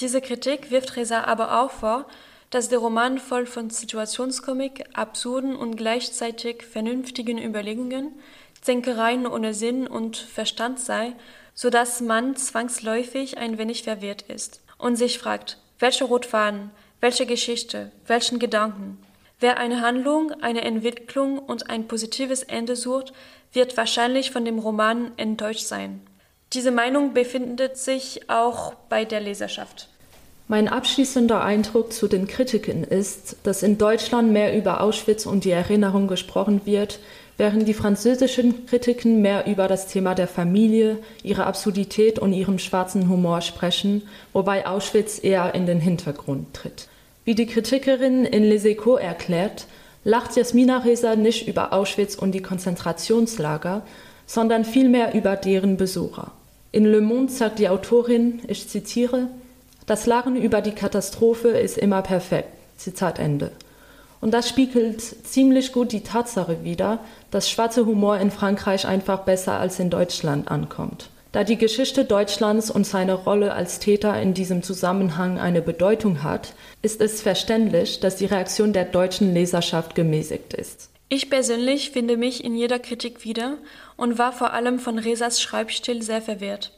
Diese 0.00 0.20
Kritik 0.20 0.70
wirft 0.70 0.96
Resa 0.96 1.24
aber 1.24 1.60
auch 1.60 1.70
vor, 1.70 2.06
dass 2.50 2.68
der 2.68 2.78
Roman 2.78 3.18
voll 3.18 3.46
von 3.46 3.70
Situationskomik, 3.70 4.84
absurden 4.94 5.54
und 5.54 5.76
gleichzeitig 5.76 6.62
vernünftigen 6.62 7.38
Überlegungen, 7.38 8.12
Zänkereien 8.60 9.26
ohne 9.26 9.54
Sinn 9.54 9.86
und 9.86 10.16
Verstand 10.16 10.80
sei, 10.80 11.14
so 11.54 11.70
dass 11.70 12.00
man 12.00 12.36
zwangsläufig 12.36 13.38
ein 13.38 13.58
wenig 13.58 13.82
verwirrt 13.82 14.22
ist 14.22 14.62
und 14.78 14.96
sich 14.96 15.18
fragt, 15.18 15.58
welche 15.78 16.04
Rotfaden, 16.04 16.70
welche 17.00 17.26
Geschichte, 17.26 17.92
welchen 18.06 18.38
Gedanken. 18.38 18.98
Wer 19.40 19.58
eine 19.58 19.82
Handlung, 19.82 20.32
eine 20.42 20.62
Entwicklung 20.62 21.38
und 21.38 21.70
ein 21.70 21.86
positives 21.86 22.42
Ende 22.42 22.74
sucht, 22.74 23.12
wird 23.52 23.76
wahrscheinlich 23.76 24.30
von 24.30 24.44
dem 24.44 24.58
Roman 24.58 25.12
enttäuscht 25.16 25.66
sein. 25.66 26.00
Diese 26.52 26.70
Meinung 26.70 27.12
befindet 27.12 27.76
sich 27.76 28.28
auch 28.28 28.74
bei 28.88 29.04
der 29.04 29.20
Leserschaft. 29.20 29.88
Mein 30.50 30.66
abschließender 30.66 31.44
Eindruck 31.44 31.92
zu 31.92 32.08
den 32.08 32.26
Kritiken 32.26 32.82
ist, 32.82 33.36
dass 33.42 33.62
in 33.62 33.76
Deutschland 33.76 34.32
mehr 34.32 34.56
über 34.56 34.80
Auschwitz 34.80 35.26
und 35.26 35.44
die 35.44 35.50
Erinnerung 35.50 36.08
gesprochen 36.08 36.62
wird, 36.64 37.00
während 37.36 37.68
die 37.68 37.74
französischen 37.74 38.64
Kritiken 38.64 39.20
mehr 39.20 39.46
über 39.46 39.68
das 39.68 39.88
Thema 39.88 40.14
der 40.14 40.26
Familie, 40.26 41.00
ihre 41.22 41.44
Absurdität 41.44 42.18
und 42.18 42.32
ihrem 42.32 42.58
schwarzen 42.58 43.10
Humor 43.10 43.42
sprechen, 43.42 44.08
wobei 44.32 44.66
Auschwitz 44.66 45.22
eher 45.22 45.54
in 45.54 45.66
den 45.66 45.80
Hintergrund 45.80 46.54
tritt. 46.54 46.88
Wie 47.26 47.34
die 47.34 47.46
Kritikerin 47.46 48.24
in 48.24 48.42
Les 48.42 48.64
Echos 48.64 48.98
erklärt, 48.98 49.66
lacht 50.02 50.34
Jasmina 50.34 50.78
Reza 50.78 51.14
nicht 51.14 51.46
über 51.46 51.74
Auschwitz 51.74 52.14
und 52.14 52.32
die 52.32 52.40
Konzentrationslager, 52.40 53.82
sondern 54.26 54.64
vielmehr 54.64 55.12
über 55.12 55.36
deren 55.36 55.76
Besucher. 55.76 56.32
In 56.72 56.86
Le 56.86 57.02
Monde 57.02 57.30
sagt 57.30 57.58
die 57.58 57.68
Autorin, 57.68 58.40
ich 58.48 58.66
zitiere, 58.70 59.28
das 59.88 60.06
Lachen 60.06 60.36
über 60.36 60.60
die 60.60 60.72
Katastrophe 60.72 61.48
ist 61.48 61.78
immer 61.78 62.02
perfekt. 62.02 62.50
Zitat 62.76 63.18
Ende. 63.18 63.50
Und 64.20 64.32
das 64.32 64.48
spiegelt 64.48 65.00
ziemlich 65.00 65.72
gut 65.72 65.92
die 65.92 66.02
Tatsache 66.02 66.62
wider, 66.62 66.98
dass 67.30 67.50
schwarzer 67.50 67.86
Humor 67.86 68.18
in 68.18 68.30
Frankreich 68.30 68.86
einfach 68.86 69.20
besser 69.20 69.58
als 69.58 69.78
in 69.80 69.90
Deutschland 69.90 70.50
ankommt. 70.50 71.08
Da 71.32 71.44
die 71.44 71.58
Geschichte 71.58 72.04
Deutschlands 72.04 72.70
und 72.70 72.86
seine 72.86 73.14
Rolle 73.14 73.52
als 73.52 73.78
Täter 73.78 74.20
in 74.20 74.34
diesem 74.34 74.62
Zusammenhang 74.62 75.38
eine 75.38 75.62
Bedeutung 75.62 76.22
hat, 76.22 76.54
ist 76.82 77.00
es 77.00 77.20
verständlich, 77.22 78.00
dass 78.00 78.16
die 78.16 78.26
Reaktion 78.26 78.72
der 78.72 78.86
deutschen 78.86 79.34
Leserschaft 79.34 79.94
gemäßigt 79.94 80.54
ist. 80.54 80.90
Ich 81.10 81.30
persönlich 81.30 81.90
finde 81.90 82.16
mich 82.16 82.44
in 82.44 82.54
jeder 82.54 82.78
Kritik 82.78 83.24
wieder 83.24 83.56
und 83.96 84.18
war 84.18 84.32
vor 84.32 84.52
allem 84.52 84.78
von 84.78 84.98
Resas 84.98 85.40
Schreibstil 85.40 86.02
sehr 86.02 86.20
verwirrt. 86.20 86.72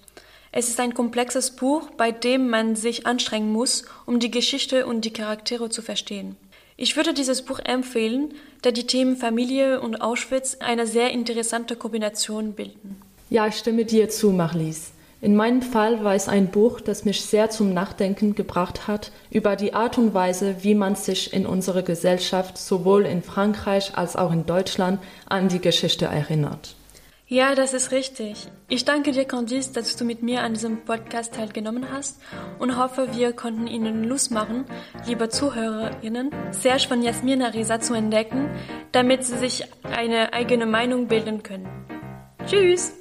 Es 0.53 0.69
ist 0.69 0.81
ein 0.81 0.95
komplexes 0.95 1.53
Buch, 1.53 1.91
bei 1.97 2.11
dem 2.11 2.51
man 2.51 2.75
sich 2.75 3.07
anstrengen 3.07 3.53
muss, 3.53 3.85
um 4.05 4.19
die 4.19 4.33
Geschichte 4.33 4.85
und 4.85 5.05
die 5.05 5.13
Charaktere 5.13 5.71
zu 5.71 5.81
verstehen. 5.81 6.37
Ich 6.77 6.97
würde 6.97 7.15
dieses 7.15 7.43
Buch 7.43 7.61
empfehlen, 7.63 8.35
da 8.63 8.73
die 8.73 8.87
Themen 8.87 9.17
Familie 9.17 9.81
und 9.81 10.01
Auschwitz 10.01 10.57
eine 10.59 10.89
sehr 10.89 11.11
interessante 11.13 11.77
Kombination 11.77 12.55
bilden. 12.55 13.01
Ja, 13.29 13.47
ich 13.47 13.57
stimme 13.57 13.85
dir 13.85 14.09
zu, 14.09 14.33
Marlies. 14.33 14.91
In 15.21 15.37
meinem 15.37 15.63
Fall 15.63 16.03
war 16.03 16.15
es 16.15 16.29
ein 16.29 16.51
Buch, 16.51 16.81
das 16.81 17.05
mich 17.05 17.21
sehr 17.21 17.51
zum 17.51 17.73
Nachdenken 17.73 18.35
gebracht 18.35 18.89
hat 18.89 19.13
über 19.31 19.55
die 19.55 19.75
Art 19.75 19.99
und 19.99 20.15
Weise, 20.15 20.57
wie 20.63 20.75
man 20.75 20.97
sich 20.97 21.33
in 21.33 21.47
unserer 21.47 21.83
Gesellschaft 21.83 22.59
sowohl 22.59 23.05
in 23.05 23.23
Frankreich 23.23 23.97
als 23.97 24.17
auch 24.17 24.33
in 24.33 24.47
Deutschland 24.47 24.99
an 25.29 25.49
die 25.49 25.61
Geschichte 25.61 26.07
erinnert. 26.07 26.75
Ja, 27.33 27.55
das 27.55 27.75
ist 27.75 27.93
richtig. 27.93 28.49
Ich 28.67 28.85
danke 28.85 29.13
dir, 29.13 29.25
Candice, 29.25 29.71
dass 29.71 29.95
du 29.95 30.05
mit 30.05 30.21
mir 30.21 30.43
an 30.43 30.55
diesem 30.55 30.85
Podcast 30.85 31.33
teilgenommen 31.33 31.93
hast 31.93 32.21
und 32.59 32.77
hoffe, 32.77 33.15
wir 33.15 33.33
konnten 33.33 33.69
Ihnen 33.69 34.03
Lust 34.03 34.33
machen, 34.33 34.65
liebe 35.07 35.29
Zuhörerinnen, 35.29 36.33
Serge 36.51 36.89
von 36.89 37.05
Jasmina 37.05 37.47
Reza 37.47 37.79
zu 37.79 37.95
entdecken, 37.95 38.51
damit 38.91 39.23
Sie 39.23 39.39
sich 39.39 39.63
eine 39.85 40.33
eigene 40.33 40.67
Meinung 40.67 41.07
bilden 41.07 41.45
können. 41.45 41.69
Tschüss! 42.47 42.95